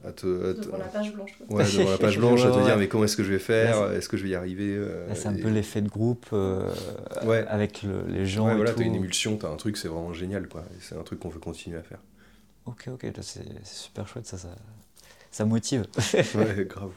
À 0.05 0.13
te, 0.13 0.51
à 0.51 0.55
te- 0.55 0.61
Devant 0.67 0.77
la 0.79 0.85
page 0.87 1.13
blanche. 1.15 1.33
quoi. 1.39 1.57
Ouais, 1.57 1.65
devant 1.65 1.91
la 1.91 1.99
page 2.07 2.19
blanche, 2.19 2.41
à 2.45 2.51
te 2.51 2.57
Ouais, 2.57 2.63
dire 2.65 2.75
ouais. 2.75 2.77
mais 2.81 2.89
comment 2.89 3.05
est-ce 3.05 3.17
que 3.17 3.25
je 3.25 3.33
vais 3.33 3.39
faire? 3.39 3.91
Est-ce 3.93 4.09
que 4.09 4.17
je 4.17 4.25
vais 4.25 4.29
y 4.31 4.35
arriver 4.35 4.79
c'est 5.15 5.27
un 5.27 5.35
et- 5.35 5.41
peu 5.41 5.49
l'effet 5.49 5.81
de 5.81 5.89
groupe 5.89 6.27
euh, 6.33 6.71
Ouais. 7.25 7.45
avec 7.49 7.83
le- 7.83 8.05
les 8.07 8.27
gens. 8.27 8.47
Ouais, 8.47 8.53
et 8.53 8.57
voilà, 8.57 8.73
t'as 8.75 8.83
une 8.85 8.95
émulsion, 8.95 9.37
t'as 9.37 9.51
un 9.51 9.57
truc, 9.57 9.77
c'est 9.77 9.89
vraiment 9.89 10.13
génial, 10.13 10.49
quoi. 10.49 10.65
C'est 10.81 10.97
un 10.97 11.03
truc 11.03 11.21
qu'on 11.21 11.29
veut 11.31 11.41
continuer 11.41 11.79
à 11.79 11.83
faire. 11.83 11.99
Ok, 12.67 12.89
ok, 12.93 13.07
c'est 13.23 13.45
super 13.65 14.07
chouette, 14.09 14.27
ça, 14.27 14.37
ça, 14.39 14.49
ça 15.31 15.45
motive. 15.45 15.87
Ouais, 16.35 16.65
grave. 16.69 16.91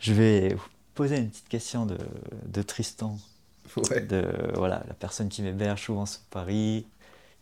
Je 0.00 0.12
vais 0.12 0.56
poser 0.98 1.18
une 1.18 1.30
petite 1.30 1.48
question 1.48 1.86
de, 1.86 1.96
de 2.46 2.62
Tristan, 2.62 3.16
Ouais. 3.76 4.08
de 4.08 4.26
voilà, 4.56 4.82
la 4.88 4.94
personne 4.94 5.28
qui 5.28 5.42
m'héberge 5.42 5.84
souvent 5.84 6.06
sur 6.06 6.20
Paris, 6.30 6.86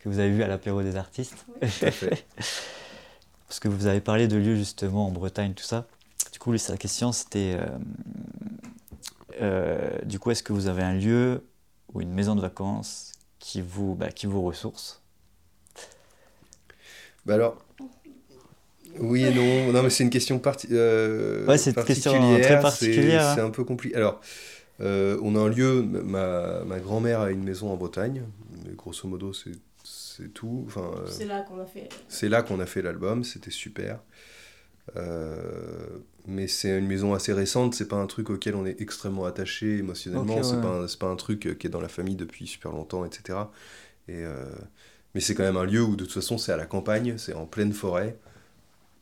que 0.00 0.10
vous 0.10 0.18
avez 0.18 0.30
vu 0.30 0.42
à 0.42 0.48
l'apéro 0.48 0.82
des 0.82 0.96
artistes. 0.96 1.46
Parce 3.48 3.60
que 3.60 3.68
vous 3.68 3.86
avez 3.86 4.00
parlé 4.00 4.28
de 4.28 4.36
lieux 4.36 4.56
justement 4.56 5.06
en 5.06 5.10
Bretagne, 5.10 5.54
tout 5.54 5.64
ça. 5.64 5.86
Du 6.32 6.38
coup, 6.38 6.56
sa 6.58 6.76
question 6.76 7.12
c'était 7.12 7.56
euh, 7.58 7.78
euh, 9.40 9.98
du 10.04 10.18
coup, 10.18 10.30
est-ce 10.30 10.42
que 10.42 10.52
vous 10.52 10.66
avez 10.66 10.82
un 10.82 10.94
lieu 10.94 11.46
ou 11.92 12.00
une 12.00 12.12
maison 12.12 12.34
de 12.34 12.40
vacances 12.40 13.12
qui 13.38 13.60
vous, 13.60 13.94
bah, 13.94 14.10
qui 14.10 14.26
vous 14.26 14.42
ressource? 14.42 15.02
Bah 17.24 17.34
alors. 17.34 17.56
Oui 19.00 19.24
et 19.24 19.34
non, 19.34 19.72
non 19.72 19.82
mais 19.82 19.90
c'est 19.90 20.04
une 20.04 20.10
question 20.10 20.38
parti 20.38 20.68
euh, 20.72 21.46
Ouais, 21.46 21.58
c'est 21.58 21.70
une 21.76 21.84
question 21.84 22.12
particulière, 22.12 22.40
très 22.46 22.56
c'est- 22.56 22.62
particulière, 22.62 23.26
hein. 23.26 23.32
C'est 23.34 23.40
un 23.42 23.50
peu 23.50 23.64
compliqué. 23.64 23.96
Alors, 23.96 24.20
euh, 24.80 25.18
on 25.22 25.34
a 25.36 25.40
un 25.40 25.48
lieu, 25.48 25.82
ma, 25.82 26.64
ma 26.64 26.78
grand-mère 26.78 27.20
a 27.20 27.30
une 27.30 27.42
maison 27.44 27.70
en 27.72 27.76
Bretagne, 27.76 28.22
mais 28.66 28.74
grosso 28.74 29.06
modo 29.08 29.32
c'est 29.32 29.52
c'est 29.84 30.32
tout. 30.32 30.64
Enfin, 30.66 30.90
euh, 30.96 31.06
C'est 31.06 31.26
là 31.26 31.42
qu'on 31.42 31.60
a 31.60 31.66
fait. 31.66 31.88
c'est 32.08 32.28
là 32.28 32.42
qu'on 32.42 32.58
a 32.60 32.66
fait 32.66 32.80
l'album, 32.82 33.22
c'était 33.24 33.50
super. 33.50 33.98
Euh, 34.96 35.36
mais 36.26 36.46
c'est 36.48 36.78
une 36.78 36.86
maison 36.86 37.12
assez 37.14 37.32
récente, 37.32 37.74
c'est 37.74 37.88
pas 37.88 37.96
un 37.96 38.06
truc 38.06 38.30
auquel 38.30 38.54
on 38.54 38.64
est 38.66 38.80
extrêmement 38.80 39.24
attaché 39.26 39.78
émotionnellement, 39.78 40.36
Ok, 40.36 40.44
c'est 40.44 40.56
ouais. 40.56 40.62
pas, 40.62 40.68
un- 40.68 40.88
c'est 40.88 40.98
pas 40.98 41.08
un 41.08 41.16
truc 41.16 41.56
qui 41.58 41.66
est 41.66 41.70
dans 41.70 41.80
la 41.80 41.88
famille 41.88 42.16
depuis 42.16 42.46
super 42.46 42.72
longtemps, 42.72 43.04
etc. 43.04 43.38
Et, 44.08 44.24
euh, 44.24 44.44
mais 45.14 45.20
c'est 45.20 45.34
quand 45.34 45.42
même 45.42 45.56
un 45.56 45.64
lieu 45.64 45.82
où 45.82 45.96
de 45.96 46.04
toute 46.04 46.12
façon 46.14 46.38
c'est 46.38 46.52
à 46.52 46.56
la 46.56 46.66
campagne, 46.66 47.14
c'est 47.18 47.34
en 47.34 47.46
pleine 47.46 47.72
forêt, 47.72 48.16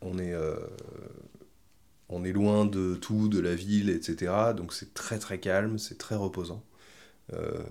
on 0.05 0.19
est, 0.19 0.33
euh, 0.33 0.55
on 2.09 2.23
est 2.23 2.31
loin 2.31 2.65
de 2.65 2.95
tout, 2.95 3.27
de 3.27 3.39
la 3.39 3.55
ville, 3.55 3.89
etc. 3.89 4.53
Donc 4.55 4.73
c'est 4.73 4.93
très 4.93 5.19
très 5.19 5.39
calme, 5.39 5.77
c'est 5.79 5.97
très 5.97 6.15
reposant. 6.15 6.63
Euh, 7.33 7.63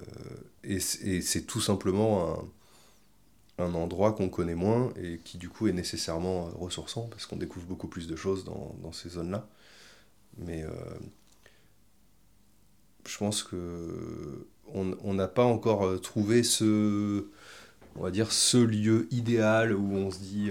et 0.64 0.80
c'est 0.80 1.42
tout 1.42 1.60
simplement 1.60 2.44
un, 3.58 3.74
endroit 3.74 4.12
qu'on 4.12 4.28
connaît 4.28 4.56
moins 4.56 4.92
et 5.00 5.18
qui 5.18 5.38
du 5.38 5.48
coup 5.48 5.68
est 5.68 5.72
nécessairement 5.72 6.46
ressourçant 6.46 7.02
parce 7.08 7.26
qu'on 7.26 7.36
découvre 7.36 7.66
beaucoup 7.66 7.86
plus 7.86 8.08
de 8.08 8.16
choses 8.16 8.44
dans, 8.44 8.92
ces 8.92 9.10
zones-là. 9.10 9.48
Mais 10.38 10.64
euh, 10.64 10.70
je 13.06 13.16
pense 13.18 13.44
que 13.44 14.46
on 14.66 15.14
n'a 15.14 15.28
pas 15.28 15.44
encore 15.44 16.00
trouvé 16.00 16.42
ce, 16.42 17.28
on 17.94 18.02
va 18.02 18.10
dire, 18.10 18.32
ce 18.32 18.56
lieu 18.56 19.06
idéal 19.12 19.72
où 19.72 19.94
on 19.94 20.10
se 20.10 20.18
dit. 20.18 20.50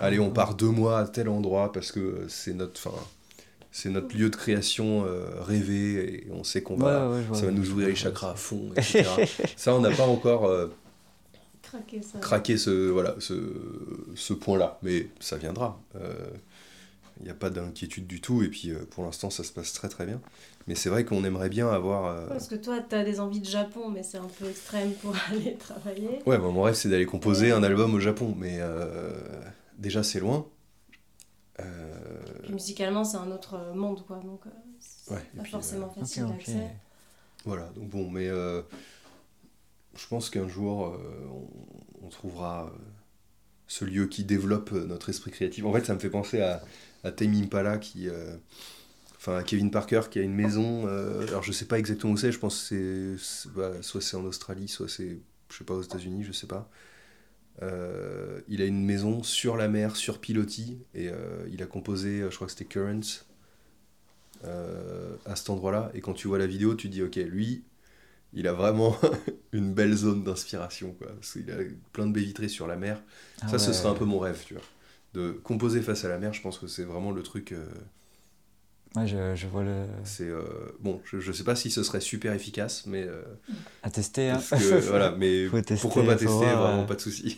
Allez, 0.00 0.18
on 0.18 0.30
part 0.30 0.54
deux 0.54 0.68
mois 0.70 0.98
à 1.00 1.06
tel 1.06 1.28
endroit 1.28 1.72
parce 1.72 1.92
que 1.92 2.24
c'est 2.28 2.54
notre, 2.54 2.80
fin, 2.80 2.90
c'est 3.72 3.90
notre 3.90 4.16
lieu 4.16 4.30
de 4.30 4.36
création 4.36 5.04
euh, 5.06 5.26
rêvé 5.40 6.24
et 6.26 6.30
on 6.32 6.44
sait 6.44 6.62
qu'on 6.62 6.76
va, 6.76 7.08
Ouais, 7.08 7.16
ouais, 7.30 7.36
ça 7.38 7.46
va 7.46 7.52
nous 7.52 7.70
ouvrir 7.70 7.88
les 7.88 7.94
chakras 7.94 8.32
à 8.32 8.34
fond, 8.34 8.70
etc. 8.76 9.04
ça, 9.56 9.74
on 9.74 9.80
n'a 9.80 9.90
pas 9.90 10.06
encore 10.06 10.46
euh, 10.46 10.68
Craquer 11.62 12.02
ça. 12.02 12.18
craqué 12.20 12.56
ce, 12.56 12.88
voilà, 12.90 13.16
ce, 13.18 13.34
ce 14.14 14.32
point-là, 14.32 14.78
mais 14.82 15.08
ça 15.20 15.36
viendra. 15.36 15.80
Il 17.20 17.24
n'y 17.24 17.30
a 17.30 17.34
pas 17.34 17.48
d'inquiétude 17.48 18.06
du 18.08 18.20
tout 18.20 18.42
et 18.42 18.48
puis 18.48 18.70
euh, 18.70 18.78
pour 18.90 19.04
l'instant, 19.04 19.30
ça 19.30 19.44
se 19.44 19.52
passe 19.52 19.72
très 19.72 19.88
très 19.88 20.04
bien. 20.04 20.20
Mais 20.66 20.74
c'est 20.74 20.88
vrai 20.88 21.04
qu'on 21.04 21.22
aimerait 21.24 21.48
bien 21.48 21.68
avoir. 21.68 22.06
euh, 22.06 22.26
Parce 22.26 22.48
que 22.48 22.54
toi, 22.56 22.78
t'as 22.86 23.04
des 23.04 23.20
envies 23.20 23.38
de 23.40 23.46
Japon, 23.46 23.88
mais 23.88 24.02
c'est 24.02 24.16
un 24.18 24.28
peu 24.38 24.46
extrême 24.48 24.92
pour 24.94 25.14
aller 25.30 25.54
travailler. 25.54 26.18
Ouais, 26.26 26.38
bah, 26.38 26.48
mon 26.52 26.62
rêve 26.62 26.74
c'est 26.74 26.88
d'aller 26.88 27.06
composer 27.06 27.52
un 27.52 27.62
album 27.62 27.94
au 27.94 28.00
Japon, 28.00 28.34
mais 28.36 28.56
euh, 28.60 29.10
déjà 29.78 30.02
c'est 30.02 30.20
loin. 30.20 30.46
Euh, 31.60 32.20
Puis 32.42 32.52
musicalement, 32.52 33.04
c'est 33.04 33.16
un 33.16 33.30
autre 33.30 33.72
monde, 33.74 34.04
quoi. 34.06 34.18
Donc, 34.18 34.46
euh, 34.46 34.50
c'est 34.80 35.14
Ouais, 35.14 35.22
pas 35.36 35.42
puis, 35.42 35.52
forcément 35.52 35.86
Ok, 35.86 35.94
facile 36.00 36.24
ok. 36.24 36.30
d'accès. 36.30 36.76
voilà, 37.44 37.68
donc 37.76 37.90
bon, 37.90 38.10
mais 38.10 38.28
euh, 38.28 38.62
je 39.96 40.06
pense 40.08 40.30
qu'un 40.30 40.48
jour 40.48 40.86
euh, 40.88 40.98
on, 41.30 42.06
on 42.06 42.08
trouvera 42.08 42.66
euh, 42.66 42.78
ce 43.68 43.84
lieu 43.84 44.06
qui 44.06 44.24
développe 44.24 44.72
euh, 44.72 44.86
notre 44.86 45.10
esprit 45.10 45.30
créatif. 45.30 45.64
En 45.64 45.72
fait, 45.72 45.84
ça 45.86 45.94
me 45.94 46.00
fait 46.00 46.10
penser 46.10 46.40
à, 46.40 46.62
à 47.04 47.12
Tame 47.12 47.34
Impala 47.34 47.78
qui. 47.78 48.08
euh, 48.08 48.36
Enfin, 49.16 49.38
à 49.38 49.42
Kevin 49.44 49.70
Parker 49.70 50.02
qui 50.10 50.18
a 50.18 50.22
une 50.22 50.34
maison. 50.34 50.86
euh, 50.88 51.26
alors, 51.28 51.42
je 51.42 51.52
sais 51.52 51.66
pas 51.66 51.78
exactement 51.78 52.12
où 52.14 52.16
c'est, 52.18 52.32
je 52.32 52.38
pense 52.38 52.68
que 52.70 53.16
c'est. 53.18 53.24
c'est- 53.24 53.50
bah, 53.50 53.72
soit 53.82 54.00
c'est 54.02 54.16
en 54.16 54.24
Australie, 54.24 54.68
soit 54.68 54.88
c'est. 54.88 55.18
Je 55.50 55.58
sais 55.58 55.64
pas, 55.64 55.74
aux 55.74 55.82
États-Unis, 55.82 56.24
je 56.24 56.32
sais 56.32 56.46
pas. 56.48 56.70
Euh, 57.62 58.40
il 58.48 58.62
a 58.62 58.64
une 58.64 58.84
maison 58.84 59.22
sur 59.22 59.56
la 59.56 59.68
mer, 59.68 59.96
sur 59.96 60.20
pilotis, 60.20 60.78
et 60.94 61.08
euh, 61.08 61.46
il 61.52 61.62
a 61.62 61.66
composé, 61.66 62.20
euh, 62.20 62.30
je 62.30 62.36
crois 62.36 62.46
que 62.46 62.52
c'était 62.52 62.64
Currents, 62.64 63.24
euh, 64.44 65.14
à 65.24 65.36
cet 65.36 65.50
endroit-là. 65.50 65.90
Et 65.94 66.00
quand 66.00 66.14
tu 66.14 66.28
vois 66.28 66.38
la 66.38 66.46
vidéo, 66.46 66.74
tu 66.74 66.88
dis, 66.88 67.02
ok, 67.02 67.16
lui, 67.16 67.62
il 68.32 68.48
a 68.48 68.52
vraiment 68.52 68.96
une 69.52 69.72
belle 69.72 69.94
zone 69.94 70.24
d'inspiration, 70.24 70.92
quoi. 70.94 71.08
Qu'il 71.22 71.50
a 71.50 71.56
plein 71.92 72.06
de 72.06 72.12
baies 72.12 72.22
vitrées 72.22 72.48
sur 72.48 72.66
la 72.66 72.76
mer. 72.76 73.00
Ah 73.40 73.48
Ça, 73.48 73.58
ce 73.58 73.72
serait 73.72 73.88
un 73.88 73.94
peu 73.94 74.04
mon 74.04 74.18
rêve, 74.18 74.42
tu 74.44 74.54
vois. 74.54 74.62
De 75.14 75.30
composer 75.30 75.80
face 75.80 76.04
à 76.04 76.08
la 76.08 76.18
mer, 76.18 76.32
je 76.32 76.42
pense 76.42 76.58
que 76.58 76.66
c'est 76.66 76.82
vraiment 76.82 77.12
le 77.12 77.22
truc. 77.22 77.54
Ouais, 78.96 79.06
je, 79.08 79.34
je 79.34 79.46
vois 79.48 79.64
le. 79.64 79.86
c'est 80.04 80.28
euh, 80.28 80.42
bon, 80.78 81.00
je, 81.04 81.18
je 81.18 81.32
sais 81.32 81.42
pas 81.42 81.56
si 81.56 81.70
ce 81.70 81.82
serait 81.82 82.00
super 82.00 82.32
efficace, 82.32 82.84
mais 82.86 83.02
euh, 83.02 83.22
À 83.82 83.90
tester, 83.90 84.30
hein. 84.30 84.40
que, 84.50 84.78
voilà, 84.88 85.10
mais 85.10 85.48
tester, 85.50 85.76
pourquoi 85.80 86.04
pas 86.04 86.12
tester, 86.14 86.26
voir, 86.28 86.62
vraiment 86.62 86.80
ouais. 86.82 86.86
pas 86.86 86.94
de 86.94 87.00
souci. 87.00 87.36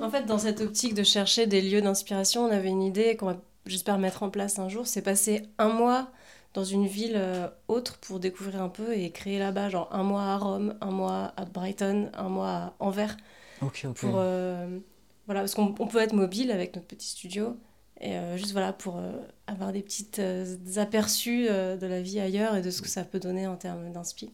En 0.00 0.10
fait, 0.10 0.24
dans 0.24 0.38
cette 0.38 0.62
optique 0.62 0.94
de 0.94 1.02
chercher 1.02 1.46
des 1.46 1.60
lieux 1.60 1.82
d'inspiration, 1.82 2.44
on 2.46 2.50
avait 2.50 2.70
une 2.70 2.82
idée 2.82 3.16
qu'on 3.16 3.26
va, 3.26 3.36
j'espère, 3.66 3.98
mettre 3.98 4.22
en 4.22 4.30
place 4.30 4.58
un 4.58 4.70
jour. 4.70 4.86
C'est 4.86 5.02
passer 5.02 5.42
un 5.58 5.68
mois 5.68 6.10
dans 6.54 6.64
une 6.64 6.86
ville 6.86 7.14
euh, 7.16 7.48
autre 7.68 7.98
pour 7.98 8.18
découvrir 8.18 8.62
un 8.62 8.70
peu 8.70 8.96
et 8.96 9.10
créer 9.10 9.38
là-bas, 9.38 9.68
genre 9.68 9.88
un 9.92 10.02
mois 10.02 10.22
à 10.22 10.36
Rome, 10.38 10.74
un 10.80 10.90
mois 10.90 11.32
à 11.36 11.44
Brighton, 11.44 12.10
un 12.14 12.28
mois 12.30 12.48
à 12.48 12.74
Anvers. 12.80 13.16
Ok, 13.60 13.84
ok. 13.88 13.96
Pour, 13.96 14.14
euh, 14.16 14.78
voilà, 15.26 15.40
parce 15.42 15.54
qu'on 15.54 15.74
on 15.78 15.86
peut 15.86 15.98
être 15.98 16.14
mobile 16.14 16.50
avec 16.50 16.74
notre 16.74 16.88
petit 16.88 17.08
studio. 17.08 17.56
Et 18.00 18.16
euh, 18.16 18.36
juste 18.36 18.52
voilà, 18.52 18.72
pour 18.72 18.96
euh, 18.98 19.12
avoir 19.46 19.72
des 19.72 19.82
petites 19.82 20.18
euh, 20.20 20.56
aperçus 20.76 21.46
euh, 21.50 21.76
de 21.76 21.86
la 21.86 22.00
vie 22.00 22.18
ailleurs 22.20 22.56
et 22.56 22.62
de 22.62 22.70
ce 22.70 22.80
que 22.82 22.88
ça 22.88 23.04
peut 23.04 23.20
donner 23.20 23.46
en 23.46 23.56
termes 23.56 23.92
d'inspi. 23.92 24.30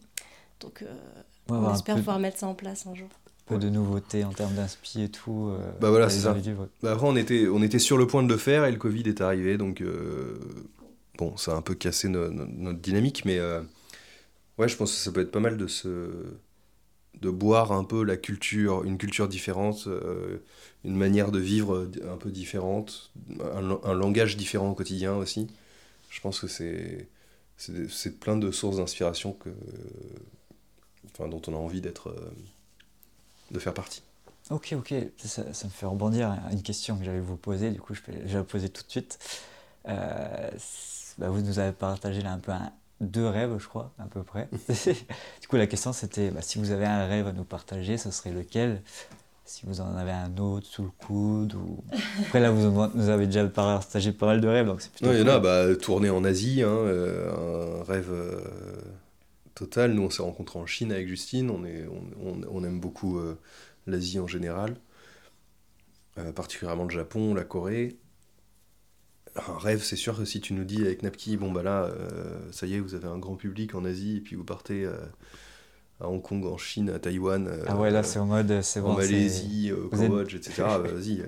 Donc, 0.61 0.81
euh, 0.83 0.85
Ouais, 1.49 1.57
on 1.57 1.73
espère 1.73 1.95
peu, 1.95 2.01
pouvoir 2.01 2.19
mettre 2.19 2.39
ça 2.39 2.47
en 2.47 2.55
place 2.55 2.87
un 2.87 2.95
jour. 2.95 3.09
peu 3.45 3.57
de 3.57 3.69
nouveautés 3.69 4.23
en 4.23 4.31
termes 4.31 4.55
d'inspi 4.55 5.03
et 5.03 5.09
tout. 5.09 5.49
euh, 5.49 5.59
Bah 5.81 5.89
voilà, 5.89 6.09
c'est 6.09 6.21
ça. 6.21 6.35
Bah 6.83 6.91
après, 6.93 7.07
on 7.07 7.15
était, 7.15 7.47
on 7.47 7.61
était 7.63 7.79
sur 7.79 7.97
le 7.97 8.07
point 8.07 8.23
de 8.23 8.29
le 8.29 8.37
faire 8.37 8.65
et 8.65 8.71
le 8.71 8.77
Covid 8.77 9.03
est 9.07 9.21
arrivé, 9.21 9.57
donc 9.57 9.81
euh, 9.81 10.37
bon, 11.17 11.35
ça 11.37 11.53
a 11.53 11.55
un 11.55 11.61
peu 11.61 11.73
cassé 11.75 12.09
no- 12.09 12.29
no- 12.29 12.45
notre 12.45 12.79
dynamique, 12.79 13.23
mais 13.25 13.39
euh, 13.39 13.61
ouais, 14.57 14.67
je 14.67 14.77
pense 14.77 14.91
que 14.91 14.97
ça 14.97 15.11
peut 15.11 15.21
être 15.21 15.31
pas 15.31 15.39
mal 15.39 15.57
de 15.57 15.67
se 15.67 15.89
de 17.21 17.29
boire 17.29 17.71
un 17.71 17.83
peu 17.83 18.03
la 18.03 18.17
culture, 18.17 18.83
une 18.83 18.97
culture 18.97 19.27
différente, 19.27 19.87
euh, 19.87 20.37
une 20.85 20.95
manière 20.95 21.31
de 21.31 21.39
vivre 21.39 21.89
un 22.07 22.17
peu 22.17 22.29
différente, 22.29 23.11
un, 23.41 23.93
langage 23.93 24.37
différent 24.37 24.69
au 24.69 24.75
quotidien 24.75 25.15
aussi. 25.15 25.47
Je 26.09 26.21
pense 26.21 26.39
que 26.39 26.47
c'est 26.47 28.19
plein 28.19 28.37
de 28.37 28.51
sources 28.51 28.77
d'inspiration 28.77 29.37
enfin 31.11 31.27
dont 31.27 31.41
on 31.47 31.53
a 31.53 31.57
envie 31.57 31.81
d'être 31.81 32.09
euh, 32.09 32.31
de 33.51 33.59
faire 33.59 33.73
partie. 33.73 34.03
Ok, 34.49 34.73
ok, 34.77 34.93
ça, 35.17 35.43
me 35.43 35.69
fait 35.69 35.85
rebondir 35.85 36.31
à 36.31 36.51
une 36.51 36.61
question 36.61 36.97
que 36.97 37.03
j'allais 37.03 37.19
vous 37.19 37.35
poser, 37.35 37.71
du 37.71 37.81
coup 37.81 37.93
je 37.93 38.01
vais, 38.07 38.33
la 38.33 38.43
poser 38.43 38.69
tout 38.69 38.83
de 38.83 38.89
suite. 38.89 39.19
Euh, 39.87 40.49
bah, 41.17 41.29
vous 41.29 41.41
nous 41.41 41.59
avez 41.59 41.73
partagé 41.73 42.21
là 42.21 42.31
un 42.31 42.39
peu 42.39 42.51
un- 42.51 42.71
deux 43.01 43.27
rêves, 43.27 43.57
je 43.59 43.67
crois, 43.67 43.93
à 43.99 44.05
peu 44.05 44.23
près. 44.23 44.49
du 45.41 45.47
coup 45.47 45.55
la 45.55 45.67
question 45.67 45.93
c'était, 45.93 46.31
bah, 46.31 46.41
si 46.41 46.57
vous 46.59 46.71
avez 46.71 46.85
un 46.85 47.05
rêve 47.07 47.27
à 47.27 47.33
nous 47.33 47.43
partager, 47.43 47.97
ce 47.97 48.11
serait 48.11 48.31
lequel? 48.31 48.81
Si 49.45 49.65
vous 49.65 49.79
en 49.79 49.95
avez 49.95 50.11
un 50.11 50.35
autre 50.39 50.65
sous 50.67 50.83
le 50.83 50.89
coude 50.89 51.53
ou... 51.55 51.81
Après 52.19 52.41
là, 52.41 52.51
vous 52.51 52.89
nous 52.93 53.07
avez 53.07 53.27
déjà 53.27 53.47
partagé 53.47 54.11
pas 54.11 54.25
mal 54.25 54.41
de 54.41 54.47
rêves, 54.49 54.65
donc 54.67 54.81
c'est 54.81 54.91
plutôt 54.91 55.05
Non, 55.05 55.13
il 55.13 55.19
y 55.19 55.23
en 55.23 55.27
a, 55.27 55.39
bah, 55.39 55.73
tourner 55.77 56.09
en 56.09 56.25
Asie, 56.25 56.63
hein, 56.63 56.67
euh, 56.67 57.79
un 57.79 57.83
rêve 57.85 58.09
euh, 58.11 58.41
total. 59.55 59.93
Nous, 59.93 60.01
on 60.03 60.09
s'est 60.09 60.21
rencontrés 60.21 60.59
en 60.59 60.65
Chine 60.65 60.91
avec 60.91 61.07
Justine, 61.07 61.49
on, 61.49 61.63
est, 61.63 61.85
on, 61.87 62.29
on- 62.29 62.41
on 62.51 62.63
aime 62.65 62.81
beaucoup 62.81 63.19
euh, 63.19 63.37
l'Asie 63.85 64.19
en 64.19 64.27
général, 64.27 64.75
particulièrement 66.35 66.83
le 66.83 66.89
Japon, 66.89 67.33
la 67.33 67.43
Corée. 67.43 67.95
Un 69.47 69.57
rêve, 69.57 69.81
c'est 69.83 69.95
sûr 69.95 70.17
que 70.17 70.25
si 70.25 70.41
tu 70.41 70.53
nous 70.53 70.63
dis 70.63 70.81
avec 70.81 71.03
Napki, 71.03 71.37
bon 71.37 71.51
bah 71.51 71.63
là, 71.63 71.91
ça 72.51 72.65
y 72.67 72.75
est, 72.75 72.79
vous 72.79 72.95
avez 72.95 73.07
un 73.07 73.17
grand 73.17 73.35
public 73.35 73.75
en 73.75 73.85
Asie, 73.85 74.17
et 74.17 74.21
puis 74.21 74.35
vous 74.35 74.43
partez 74.43 74.85
à 75.99 76.07
Hong 76.07 76.21
Kong, 76.21 76.45
en 76.45 76.57
Chine, 76.57 76.89
à 76.89 76.99
Taïwan. 76.99 77.49
ah 77.67 77.77
ouais, 77.77 77.91
là 77.91 78.03
c'est 78.03 78.19
en 78.19 78.25
mode, 78.25 78.61
c'est 78.61 78.79
En 78.79 78.95
Malaisie, 78.95 79.71
au 79.71 79.89
Cambodge, 79.89 80.35
etc. 80.35 80.63
Vas-y, 80.81 81.23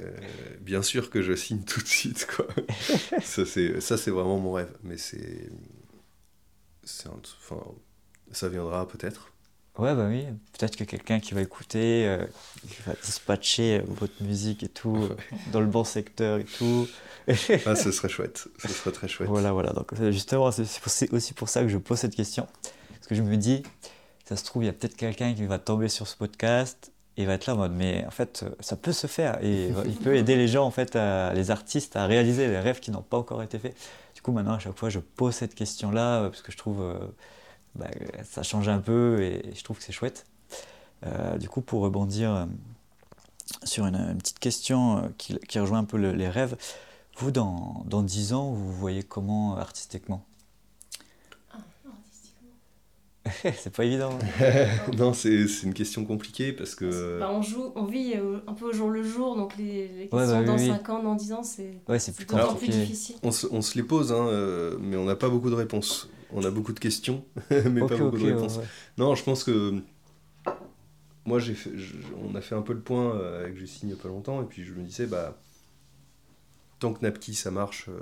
bien 0.61 0.81
sûr 0.81 1.09
que 1.09 1.21
je 1.21 1.33
signe 1.33 1.63
tout 1.63 1.81
de 1.81 1.87
suite, 1.87 2.27
quoi. 2.35 2.47
ça, 3.21 3.45
c'est 3.45 4.11
vraiment 4.11 4.39
mon 4.39 4.53
rêve. 4.53 4.71
Mais 4.83 4.97
c'est. 4.97 5.49
Enfin, 7.05 7.61
ça 8.31 8.49
viendra 8.49 8.87
peut-être. 8.87 9.33
Ouais, 9.79 9.95
bah 9.95 10.07
oui, 10.09 10.25
peut-être 10.57 10.75
que 10.75 10.83
quelqu'un 10.83 11.21
qui 11.21 11.33
va 11.33 11.41
écouter, 11.41 12.05
euh, 12.05 12.25
qui 12.67 12.81
va 12.85 12.93
dispatcher 13.01 13.81
votre 13.87 14.21
musique 14.21 14.61
et 14.61 14.67
tout, 14.67 15.09
dans 15.53 15.61
le 15.61 15.67
bon 15.67 15.85
secteur 15.85 16.39
et 16.39 16.43
tout. 16.43 16.87
ah, 17.65 17.75
ce 17.75 17.91
serait 17.93 18.09
chouette, 18.09 18.49
ce 18.57 18.67
serait 18.67 18.91
très 18.91 19.07
chouette. 19.07 19.29
Voilà, 19.29 19.53
voilà, 19.53 19.71
donc 19.71 19.93
justement, 20.11 20.51
c'est 20.51 21.13
aussi 21.13 21.33
pour 21.33 21.47
ça 21.47 21.61
que 21.61 21.69
je 21.69 21.77
pose 21.77 21.97
cette 21.97 22.15
question. 22.15 22.45
Parce 22.89 23.07
que 23.07 23.15
je 23.15 23.21
me 23.21 23.37
dis, 23.37 23.63
ça 24.25 24.35
se 24.35 24.43
trouve, 24.43 24.63
il 24.63 24.65
y 24.65 24.69
a 24.69 24.73
peut-être 24.73 24.97
quelqu'un 24.97 25.33
qui 25.33 25.45
va 25.45 25.59
tomber 25.59 25.87
sur 25.87 26.07
ce 26.07 26.17
podcast 26.17 26.91
et 27.15 27.25
va 27.25 27.33
être 27.33 27.47
là 27.47 27.53
en 27.55 27.57
mode, 27.57 27.73
mais 27.73 28.05
en 28.05 28.11
fait, 28.11 28.45
ça 28.59 28.75
peut 28.75 28.91
se 28.91 29.07
faire. 29.07 29.43
Et 29.43 29.71
il 29.85 29.95
peut 29.95 30.15
aider 30.15 30.35
les 30.35 30.47
gens, 30.47 30.65
en 30.65 30.71
fait, 30.71 30.95
les 31.35 31.51
artistes 31.51 31.95
à 31.95 32.05
réaliser 32.05 32.47
les 32.47 32.59
rêves 32.59 32.79
qui 32.81 32.91
n'ont 32.91 33.01
pas 33.01 33.17
encore 33.17 33.43
été 33.43 33.59
faits. 33.59 33.75
Du 34.15 34.21
coup, 34.21 34.33
maintenant, 34.33 34.53
à 34.53 34.59
chaque 34.59 34.77
fois, 34.77 34.89
je 34.89 34.99
pose 34.99 35.35
cette 35.35 35.55
question-là, 35.55 36.23
parce 36.29 36.41
que 36.41 36.51
je 36.51 36.57
trouve 36.57 36.81
euh, 36.81 36.95
bah, 37.79 37.89
ça 38.23 38.43
change 38.43 38.69
un 38.69 38.79
peu 38.79 39.21
et 39.21 39.51
je 39.55 39.63
trouve 39.63 39.77
que 39.77 39.83
c'est 39.83 39.91
chouette. 39.91 40.25
Euh, 41.05 41.37
du 41.37 41.47
coup, 41.47 41.61
pour 41.61 41.81
rebondir 41.81 42.33
euh, 42.33 42.45
sur 43.63 43.85
une, 43.85 44.17
petite 44.17 44.39
question 44.39 44.97
euh, 44.97 45.07
qui, 45.17 45.59
rejoint 45.59 45.79
un 45.79 45.85
peu 45.85 45.97
les 45.97 46.29
rêves, 46.29 46.57
vous, 47.17 47.31
dans, 47.31 47.83
dans 47.85 48.03
10 48.03 48.33
ans, 48.33 48.51
vous 48.51 48.71
voyez 48.71 49.03
comment 49.03 49.55
artistiquement 49.57 50.25
Artistiquement? 51.51 52.51
C'est 53.57 53.73
pas 53.73 53.85
évident. 53.85 54.17
non, 54.97 55.13
c'est 55.13 55.45
une 55.63 55.73
question 55.73 56.05
compliquée 56.05 56.51
parce 56.51 56.75
que. 56.75 57.19
Bah, 57.19 57.29
on, 57.31 57.41
joue, 57.41 57.71
on 57.75 57.85
vit 57.85 58.15
un 58.15 58.53
peu 58.53 58.65
au 58.65 58.73
jour 58.73 58.89
le 58.89 59.03
jour, 59.03 59.35
donc 59.35 59.55
les, 59.57 59.87
les 59.87 60.09
questions 60.09 60.41
bah 60.41 60.43
dans 60.43 60.57
5 60.57 60.89
ans, 60.89 61.03
dans 61.03 61.15
10 61.15 61.33
ans, 61.33 61.43
c'est 61.43 61.79
ouais, 61.87 61.97
plus, 61.99 62.25
plus 62.25 62.67
difficile. 62.67 63.15
On 63.23 63.31
se, 63.31 63.47
on 63.51 63.61
se 63.61 63.75
les 63.77 63.83
pose, 63.83 64.11
hein, 64.11 64.27
mais 64.79 64.97
on 64.97 65.05
n'a 65.05 65.15
pas 65.15 65.29
beaucoup 65.29 65.49
de 65.49 65.55
réponses 65.55 66.09
on 66.33 66.43
a 66.43 66.51
beaucoup 66.51 66.73
de 66.73 66.79
questions, 66.79 67.25
mais 67.49 67.81
pas 67.81 67.97
beaucoup 67.97 68.17
de 68.17 68.25
réponses. 68.25 68.59
Non, 68.97 69.15
je 69.15 69.23
pense 69.23 69.43
que 69.43 69.81
moi, 71.25 71.39
j'ai 71.39 71.55
on 72.23 72.33
a 72.35 72.41
fait 72.41 72.55
un 72.55 72.61
peu 72.61 72.73
le 72.73 72.79
point 72.79 73.15
euh, 73.15 73.43
avec 73.43 73.55
Justine 73.55 73.89
il 73.89 73.93
n'y 73.93 73.99
a 73.99 74.01
pas 74.01 74.09
longtemps, 74.09 74.41
et 74.41 74.45
puis 74.45 74.63
je 74.63 74.73
me 74.73 74.83
disais, 74.83 75.05
bah, 75.05 75.39
tant 76.79 76.93
que 76.93 77.03
Napki 77.03 77.35
ça 77.35 77.51
marche, 77.51 77.87
euh, 77.89 77.99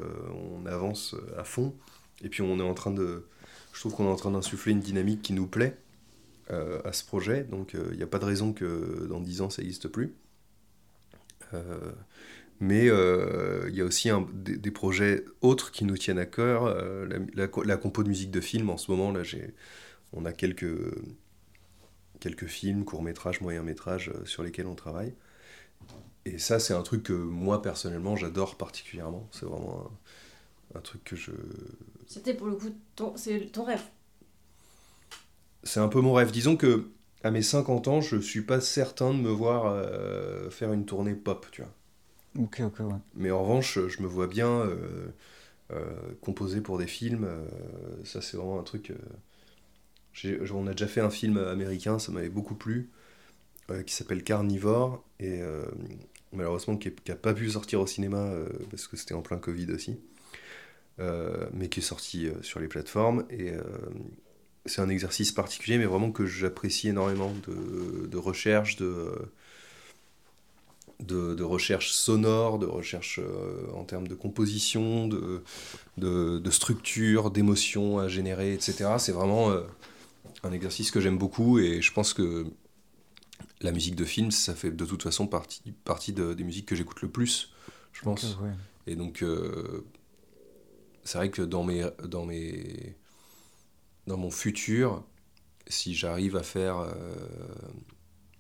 on 0.62 0.66
avance 0.66 1.16
à 1.38 1.44
fond, 1.44 1.76
et 2.24 2.30
puis 2.30 2.42
on 2.42 2.60
est 2.60 2.64
en 2.64 2.74
train 2.74 2.92
de, 2.92 3.26
je 3.74 3.80
trouve 3.80 3.94
qu'on 3.94 4.06
est 4.06 4.12
en 4.12 4.16
train 4.16 4.32
d'insuffler 4.32 4.72
une 4.72 4.80
dynamique 4.80 5.22
qui 5.22 5.34
nous 5.34 5.48
plaît 5.48 5.78
euh, 6.52 6.80
à 6.86 6.94
ce 6.94 7.04
projet, 7.04 7.44
donc 7.44 7.76
il 7.92 7.98
n'y 7.98 8.04
a 8.04 8.08
pas 8.08 8.20
de 8.20 8.26
raison 8.26 8.54
que 8.54 9.08
dans 9.10 9.20
10 9.20 9.42
ans 9.42 9.50
ça 9.50 9.62
n'existe 9.62 9.90
plus. 9.90 10.14
Mais 12.60 12.90
euh, 12.90 13.68
il 13.70 13.76
y 13.76 13.82
a 13.82 13.86
aussi 13.86 14.10
des, 14.34 14.72
projets 14.72 15.26
autres 15.42 15.72
qui 15.72 15.86
nous 15.86 15.98
tiennent 15.98 16.18
à 16.18 16.26
cœur. 16.26 16.66
Euh, 16.66 17.08
la, 17.36 17.78
compo 17.78 18.04
de 18.04 18.10
musique 18.10 18.32
de 18.32 18.42
film, 18.42 18.70
en 18.70 18.78
ce 18.78 18.90
moment, 18.90 19.12
là, 19.12 19.22
on 20.14 20.26
a 20.26 20.34
quelques, 20.34 20.96
quelques 22.20 22.48
films, 22.48 22.84
courts-métrages, 22.84 23.42
moyens-métrages 23.42 24.10
euh, 24.10 24.26
sur 24.26 24.42
lesquels 24.42 24.66
on 24.66 24.74
travaille. 24.74 25.14
Et 26.26 26.40
ça, 26.40 26.60
c'est 26.60 26.74
un 26.74 26.82
truc 26.82 27.04
que 27.04 27.14
moi, 27.14 27.62
personnellement, 27.62 28.16
j'adore 28.16 28.56
particulièrement. 28.58 29.30
C'est 29.32 29.46
vraiment 29.46 29.92
un, 30.74 30.82
truc 30.82 31.04
que 31.04 31.16
je... 31.16 31.32
C'était 32.08 32.34
pour 32.34 32.48
le 32.48 32.56
coup, 32.56 32.76
ton, 32.96 33.16
c'est 33.18 33.52
ton 33.52 33.64
rêve 33.66 33.84
C'est 35.64 35.80
un 35.80 35.88
peu 35.90 36.02
mon 36.02 36.14
rêve. 36.14 36.32
Disons 36.32 36.58
que 36.58 36.90
à 37.24 37.30
mes 37.30 37.44
50 37.44 37.88
ans, 37.88 38.02
je 38.02 38.18
suis 38.18 38.42
pas 38.42 38.62
certain 38.62 39.14
de 39.14 39.20
me 39.20 39.30
voir 39.30 39.74
faire 40.52 40.74
une 40.74 40.86
tournée 40.86 41.14
pop, 41.14 41.46
tu 41.52 41.62
vois. 41.62 41.72
Ok, 42.36 42.62
ok, 42.64 42.80
ouais. 42.80 43.00
Mais 43.16 43.32
en 43.32 43.42
revanche, 43.44 43.80
je 43.88 44.02
me 44.02 44.08
vois 44.08 44.28
bien 44.28 44.50
euh, 44.50 45.08
euh, 45.72 45.84
composer 46.22 46.62
pour 46.62 46.78
des 46.78 46.88
films. 46.88 47.26
Euh, 47.26 47.48
ça, 48.04 48.22
c'est 48.22 48.38
vraiment 48.38 48.60
un 48.60 48.64
truc. 48.64 48.94
on 50.54 50.68
a 50.68 50.72
déjà 50.72 50.88
fait 50.88 51.02
un 51.02 51.10
film 51.10 51.38
américain, 51.38 52.00
ça 52.00 52.12
m'avait 52.12 52.30
beaucoup 52.30 52.56
plu, 52.56 52.90
qui 53.86 53.94
s'appelle 53.94 54.24
Carnivore, 54.24 55.04
et 55.20 55.42
malheureusement 56.32 56.78
qui 56.78 56.92
n'a 57.08 57.16
pas 57.16 57.34
pu 57.34 57.50
sortir 57.50 57.82
au 57.82 57.88
cinéma 57.88 58.32
parce 58.72 58.88
que 58.88 58.96
c'était 58.96 59.14
en 59.14 59.22
plein 59.22 59.38
Covid 59.38 59.72
aussi, 59.74 60.00
mais 60.98 61.68
qui 61.70 61.82
est 61.82 61.84
sorti 61.84 62.30
sur 62.42 62.60
les 62.60 62.68
plateformes. 62.68 63.26
Et 63.30 63.52
c'est 64.66 64.82
un 64.82 64.90
exercice 64.90 65.32
particulier, 65.34 65.78
mais 65.78 65.86
vraiment 65.86 66.12
que 66.12 66.26
j'apprécie 66.26 66.88
énormément 66.88 67.34
de, 67.48 68.08
de 68.08 68.18
recherche, 68.18 68.78
de 68.78 69.12
de, 71.00 71.44
recherche 71.44 71.92
sonore, 71.92 72.60
de 72.60 72.66
recherche 72.66 73.20
euh, 73.20 73.72
en 73.74 73.84
termes 73.84 74.08
de 74.08 74.16
composition, 74.16 75.08
de, 75.08 75.44
de, 75.98 76.52
structure, 76.52 77.32
d'émotion 77.32 78.00
à 78.00 78.08
générer, 78.08 78.54
etc. 78.54 78.96
C'est 78.98 79.12
vraiment 79.12 79.52
euh, 79.52 79.62
un 80.44 80.52
exercice 80.52 80.92
que 80.92 81.00
j'aime 81.00 81.18
beaucoup 81.18 81.60
et 81.60 81.82
je 81.82 81.94
pense 81.94 82.14
que 82.14 82.48
la 83.62 83.72
musique 83.72 83.96
de 83.96 84.06
film, 84.06 84.32
ça 84.32 84.56
fait 84.56 84.72
de 84.72 84.86
toute 84.86 85.04
façon 85.04 85.28
partie, 85.28 85.72
partie 85.84 86.14
des 86.14 86.44
musiques 86.44 86.68
que 86.68 86.76
j'écoute 86.76 87.02
le 87.02 87.10
plus, 87.10 87.52
je 87.92 88.02
pense. 88.02 88.38
Et 88.86 88.96
donc, 88.96 89.22
euh, 89.22 89.86
c'est 91.04 91.18
vrai 91.18 91.30
que 91.30 91.42
dans, 91.42 91.64
mes, 91.64 91.88
dans, 92.04 92.26
mes, 92.26 92.96
dans 94.06 94.18
mon 94.18 94.32
futur, 94.32 95.04
si 95.68 95.94
j'arrive 95.96 96.36
à 96.36 96.44
faire 96.44 96.86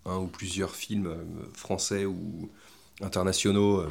un 0.08 0.18
ou 0.18 0.28
plusieurs 0.28 0.76
films 0.76 1.08
euh, 1.08 1.24
français 1.54 2.06
ou 2.06 2.50
internationaux 3.02 3.82
euh, 3.82 3.90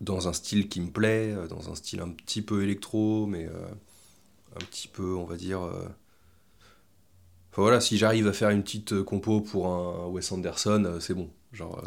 dans 0.00 0.28
un 0.28 0.32
style 0.32 0.68
qui 0.68 0.80
me 0.80 0.90
plaît, 0.90 1.32
euh, 1.32 1.46
dans 1.46 1.70
un 1.70 1.74
style 1.74 2.00
un 2.00 2.10
petit 2.10 2.42
peu 2.42 2.62
électro, 2.62 3.26
mais 3.26 3.46
un 3.46 4.64
petit 4.64 4.88
peu, 4.88 5.14
on 5.14 5.24
va 5.24 5.36
dire. 5.36 5.60
Enfin 5.60 7.62
voilà, 7.62 7.80
si 7.80 7.98
j'arrive 7.98 8.26
à 8.26 8.32
faire 8.32 8.50
une 8.50 8.62
petite 8.62 9.02
compo 9.02 9.40
pour 9.40 9.68
un 9.68 10.06
Wes 10.08 10.32
Anderson, 10.32 10.98
c'est 11.00 11.14
bon. 11.14 11.30
Genre, 11.52 11.84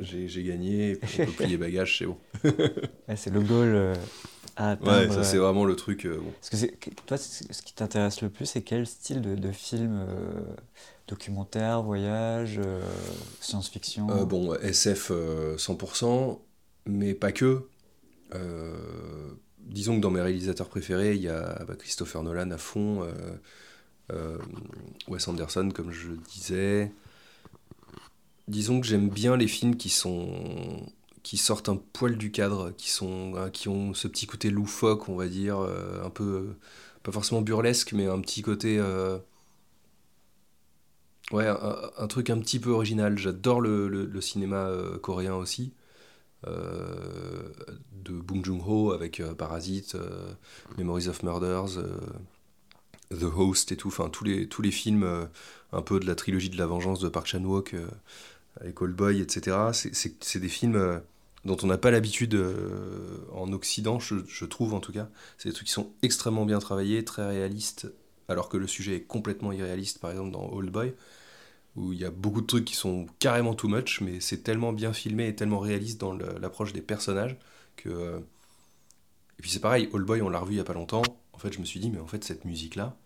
j'ai 0.00 0.42
gagné, 0.42 0.98
on 1.02 1.24
peut 1.26 1.32
plier 1.32 1.56
bagages, 1.58 1.98
c'est 1.98 2.06
bon. 2.06 2.16
c'est 3.14 3.28
le 3.28 3.40
goal 3.40 3.92
à 4.56 4.70
atteindre. 4.70 5.08
Ouais, 5.08 5.14
ça 5.14 5.24
c'est 5.24 5.36
vraiment 5.36 5.66
le 5.66 5.76
truc. 5.76 6.08
Parce 6.40 6.48
que 6.48 6.90
toi, 7.06 7.18
ce 7.18 7.62
qui 7.62 7.74
t'intéresse 7.74 8.22
le 8.22 8.30
plus, 8.30 8.46
c'est 8.46 8.62
quel 8.62 8.86
style 8.86 9.20
de, 9.20 9.34
de 9.34 9.52
film 9.52 10.06
Documentaire, 11.10 11.82
voyage, 11.82 12.60
euh, 12.64 12.80
science-fiction 13.40 14.08
euh, 14.10 14.24
Bon, 14.24 14.54
SF 14.54 15.10
100%, 15.10 16.06
euh, 16.06 16.34
mais 16.86 17.14
pas 17.14 17.32
que. 17.32 17.66
disons 19.58 19.96
que 19.96 20.00
dans 20.00 20.12
mes 20.12 20.20
réalisateurs 20.20 20.68
préférés, 20.68 21.16
il 21.16 21.22
y 21.22 21.28
a 21.28 21.64
bah, 21.66 21.74
Christopher 21.76 22.22
Nolan 22.22 22.52
à 22.52 22.58
fond, 22.58 23.04
Wes 25.08 25.26
Anderson, 25.28 25.70
comme 25.74 25.90
je 25.90 26.12
disais. 26.32 26.92
Disons 28.46 28.80
que 28.80 28.86
j'aime 28.86 29.08
bien 29.08 29.36
les 29.36 29.48
films 29.48 29.76
qui 29.76 29.88
sont 29.88 30.86
qui 31.24 31.38
sortent 31.38 31.68
un 31.68 31.76
poil 31.92 32.16
du 32.16 32.30
cadre, 32.30 32.70
qui 32.76 32.88
hein, 33.04 33.50
qui 33.50 33.68
ont 33.68 33.94
ce 33.94 34.06
petit 34.06 34.28
côté 34.28 34.48
loufoque, 34.48 35.08
on 35.08 35.16
va 35.16 35.26
dire, 35.26 35.58
un 35.58 36.10
peu 36.10 36.54
pas 37.02 37.10
forcément 37.10 37.42
burlesque, 37.42 37.94
mais 37.94 38.06
un 38.06 38.20
petit 38.20 38.42
côté 38.42 38.80
Ouais, 41.32 41.46
un, 41.46 42.06
truc 42.08 42.28
un 42.28 42.40
petit 42.40 42.58
peu 42.58 42.70
original. 42.70 43.16
J'adore 43.16 43.60
le, 43.60 43.88
le, 43.88 44.20
cinéma 44.20 44.66
euh, 44.66 44.98
coréen 44.98 45.34
aussi. 45.34 45.72
Euh, 46.46 47.52
de 47.92 48.12
Bong 48.12 48.44
Joon-ho 48.44 48.92
avec 48.92 49.20
euh, 49.20 49.34
Parasite, 49.34 49.96
Memories 50.76 51.08
of 51.08 51.22
Murders, 51.22 51.78
The 53.10 53.24
Host 53.24 53.70
et 53.70 53.76
tout. 53.76 53.88
Enfin, 53.88 54.08
tous 54.08 54.24
les, 54.24 54.48
tous 54.48 54.62
les 54.62 54.72
films 54.72 55.28
un 55.72 55.82
peu 55.82 56.00
de 56.00 56.06
la 56.06 56.16
trilogie 56.16 56.50
de 56.50 56.58
la 56.58 56.66
vengeance 56.66 56.98
de 56.98 57.08
Park 57.08 57.26
Chan-wook 57.26 57.76
avec 58.60 58.80
Old 58.82 58.96
Boy, 58.96 59.20
etc. 59.20 59.56
C'est 59.72 60.38
des 60.38 60.48
films 60.48 61.00
dont 61.44 61.56
on 61.62 61.68
n'a 61.68 61.78
pas 61.78 61.92
l'habitude 61.92 62.36
en 63.32 63.52
Occident, 63.52 64.00
je, 64.00 64.16
je, 64.26 64.44
trouve 64.44 64.74
en 64.74 64.80
tout 64.80 64.92
cas. 64.92 65.08
C'est 65.38 65.48
des 65.50 65.54
trucs 65.54 65.68
qui 65.68 65.72
sont 65.72 65.92
extrêmement 66.02 66.44
bien 66.44 66.58
travaillés, 66.58 67.04
très 67.04 67.26
réalistes, 67.26 67.86
alors 68.28 68.48
que 68.48 68.56
le 68.56 68.66
sujet 68.66 68.96
est 68.96 69.02
complètement 69.02 69.52
irréaliste, 69.52 70.00
par 70.00 70.10
exemple 70.10 70.32
dans 70.32 70.50
Old 70.50 70.70
Boy 70.70 70.94
où 71.76 71.92
il 71.92 71.98
y 71.98 72.04
a 72.04 72.10
beaucoup 72.10 72.40
de 72.40 72.46
trucs 72.46 72.64
qui 72.64 72.74
sont 72.74 73.06
carrément 73.18 73.54
too 73.54 73.68
much, 73.68 74.00
mais 74.00 74.20
c'est 74.20 74.42
tellement 74.42 74.72
bien 74.72 74.92
filmé 74.92 75.28
et 75.28 75.36
tellement 75.36 75.60
réaliste 75.60 76.00
dans 76.00 76.12
l'approche 76.12 76.72
des 76.72 76.82
personnages 76.82 77.36
que. 77.76 77.88
Euh, 77.88 78.18
et 79.38 79.42
puis 79.42 79.50
c'est 79.50 79.60
pareil, 79.60 79.88
All 79.94 80.02
Boy, 80.02 80.20
on 80.20 80.28
l'a 80.28 80.38
revu 80.38 80.54
il 80.54 80.56
y 80.58 80.60
a 80.60 80.64
pas 80.64 80.74
longtemps. 80.74 81.02
En 81.32 81.38
fait, 81.38 81.52
je 81.52 81.60
me 81.60 81.64
suis 81.64 81.80
dit, 81.80 81.90
mais 81.90 82.00
en 82.00 82.06
fait, 82.06 82.22
cette 82.24 82.44
musique-là, 82.44 82.96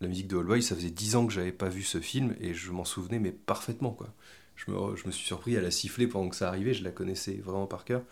la 0.00 0.08
musique 0.08 0.26
de 0.26 0.36
All 0.36 0.44
Boy, 0.44 0.62
ça 0.62 0.74
faisait 0.74 0.90
10 0.90 1.16
ans 1.16 1.26
que 1.26 1.32
j'avais 1.32 1.52
pas 1.52 1.68
vu 1.68 1.82
ce 1.82 2.00
film 2.00 2.34
et 2.40 2.54
je 2.54 2.72
m'en 2.72 2.84
souvenais, 2.84 3.20
mais 3.20 3.30
parfaitement, 3.32 3.92
quoi. 3.92 4.12
Je 4.56 4.72
me, 4.72 4.96
je 4.96 5.06
me, 5.06 5.12
suis 5.12 5.24
surpris 5.24 5.56
à 5.56 5.60
la 5.60 5.70
siffler 5.70 6.08
pendant 6.08 6.28
que 6.28 6.34
ça 6.34 6.48
arrivait, 6.48 6.74
je 6.74 6.82
la 6.82 6.90
connaissais 6.90 7.34
vraiment 7.34 7.66
par 7.66 7.84
cœur. 7.84 8.02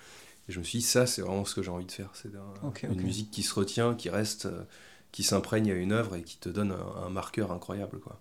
Et 0.49 0.53
je 0.53 0.59
me 0.61 0.65
suis 0.65 0.79
dit, 0.79 0.85
ça, 0.85 1.07
c'est 1.07 1.23
vraiment 1.23 1.45
ce 1.45 1.55
que 1.55 1.63
j'ai 1.63 1.71
envie 1.71 1.87
de 1.87 1.93
faire. 1.93 2.11
C'est 2.15 2.31
une 2.85 3.03
musique 3.03 3.31
qui 3.33 3.43
se 3.43 3.53
retient, 3.53 3.95
qui 3.95 4.11
reste, 4.11 4.47
euh, 4.47 4.63
qui 5.11 5.25
s'imprègne 5.25 5.73
à 5.73 5.75
une 5.75 5.93
œuvre 5.93 6.15
et 6.17 6.23
qui 6.23 6.37
te 6.39 6.49
donne 6.49 6.73
un, 6.73 7.09
marqueur 7.09 7.51
incroyable. 7.51 7.99
quoi. 7.99 8.21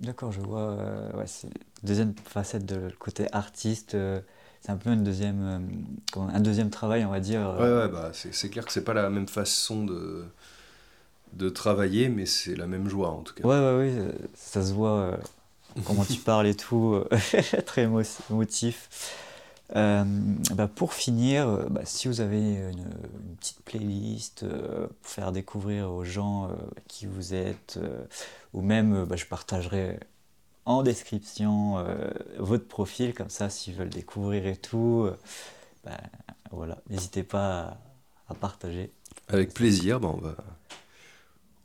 D'accord, 0.00 0.32
je 0.32 0.40
vois. 0.40 0.74
ouais, 1.14 1.26
c'est 1.26 1.48
deuxième 1.82 2.14
facette 2.24 2.64
de 2.64 2.90
côté 2.98 3.26
artiste. 3.32 3.96
c'est 4.60 4.70
un 4.70 4.76
peu 4.76 4.90
une 4.90 5.04
deuxième, 5.04 5.70
un 6.16 6.40
deuxième 6.40 6.70
travail, 6.70 7.04
on 7.04 7.10
va 7.10 7.20
dire. 7.20 7.56
Ouais, 7.58 7.72
ouais 7.72 7.88
bah, 7.88 8.10
c'est 8.12 8.48
clair 8.48 8.64
que 8.64 8.72
c'est 8.72 8.84
pas 8.84 8.94
la 8.94 9.10
même 9.10 9.28
façon 9.28 9.84
de, 9.84 10.24
de 11.32 11.48
travailler, 11.48 12.08
mais 12.08 12.26
c'est 12.26 12.54
la 12.54 12.66
même 12.66 12.88
joie 12.88 13.10
en 13.10 13.22
tout 13.22 13.34
cas. 13.34 13.44
Ouais, 13.44 13.58
ouais, 13.58 13.76
ouais, 13.76 14.14
ça 14.34 14.64
se 14.64 14.72
voit 14.72 15.18
comment 15.84 16.04
tu 16.04 16.20
parles 16.24 16.46
et 16.46 16.54
tout, 16.54 17.02
très 17.66 17.82
émotif. 17.82 18.88
Euh, 19.76 20.04
bah 20.54 20.66
pour 20.66 20.94
finir, 20.94 21.46
euh, 21.46 21.66
bah 21.68 21.82
si 21.84 22.08
vous 22.08 22.22
avez 22.22 22.54
une, 22.54 22.88
petite 23.38 23.60
playlist 23.62 24.42
euh, 24.42 24.86
pour 24.86 25.10
faire 25.10 25.30
découvrir 25.30 25.90
aux 25.92 26.04
gens 26.04 26.50
qui 26.88 27.06
vous 27.06 27.34
êtes, 27.34 27.78
ou 28.54 28.62
même 28.62 29.04
bah, 29.04 29.16
je 29.16 29.26
partagerai 29.26 30.00
en 30.64 30.82
description 30.82 31.84
votre 32.38 32.66
profil, 32.66 33.14
comme 33.14 33.30
ça 33.30 33.48
s'ils 33.50 33.74
veulent 33.74 33.88
découvrir 33.88 34.46
et 34.46 34.56
tout, 34.56 35.08
voilà, 36.50 36.78
n'hésitez 36.90 37.22
pas 37.22 37.78
à, 38.28 38.34
partager. 38.34 38.90
Avec 39.28 39.54
plaisir, 39.54 40.00
on 40.02 40.16
va 40.16 40.34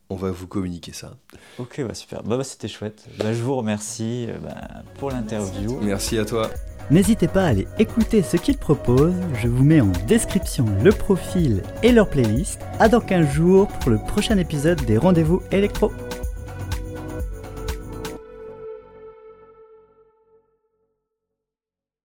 on 0.10 0.16
va 0.16 0.32
vous 0.32 0.48
communiquer 0.48 0.94
ça. 0.94 1.14
Ok, 1.60 1.82
bah 1.88 1.94
super. 1.94 2.24
Bah, 2.24 2.38
bah 2.38 2.44
c'était 2.44 2.68
chouette. 2.68 3.06
Bah, 3.18 3.34
je 3.34 3.42
vous 3.42 3.56
remercie 3.56 4.28
euh, 4.30 4.38
bah, 4.40 4.84
pour 5.00 5.12
l'interview. 5.12 5.80
Merci 5.82 6.18
à 6.18 6.26
toi. 6.26 6.50
N'hésitez 6.92 7.28
pas 7.28 7.44
à 7.44 7.48
aller 7.48 7.68
écouter 7.80 8.22
ce 8.22 8.38
qu'ils 8.38 8.58
proposent. 8.58 9.14
Je 9.42 9.48
vous 9.48 9.64
mets 9.64 9.82
en 9.82 9.92
description 10.08 10.66
le 10.84 10.92
profil 10.92 11.64
et 11.82 11.92
leur 11.92 12.10
playlist. 12.10 12.60
À 12.80 12.90
dans 12.90 13.02
15 13.02 13.30
jours 13.32 13.68
pour 13.68 13.92
le 13.92 13.98
prochain 13.98 14.38
épisode 14.38 14.84
des 14.86 14.98
Rendez-vous 14.98 15.42
électro. 15.52 15.92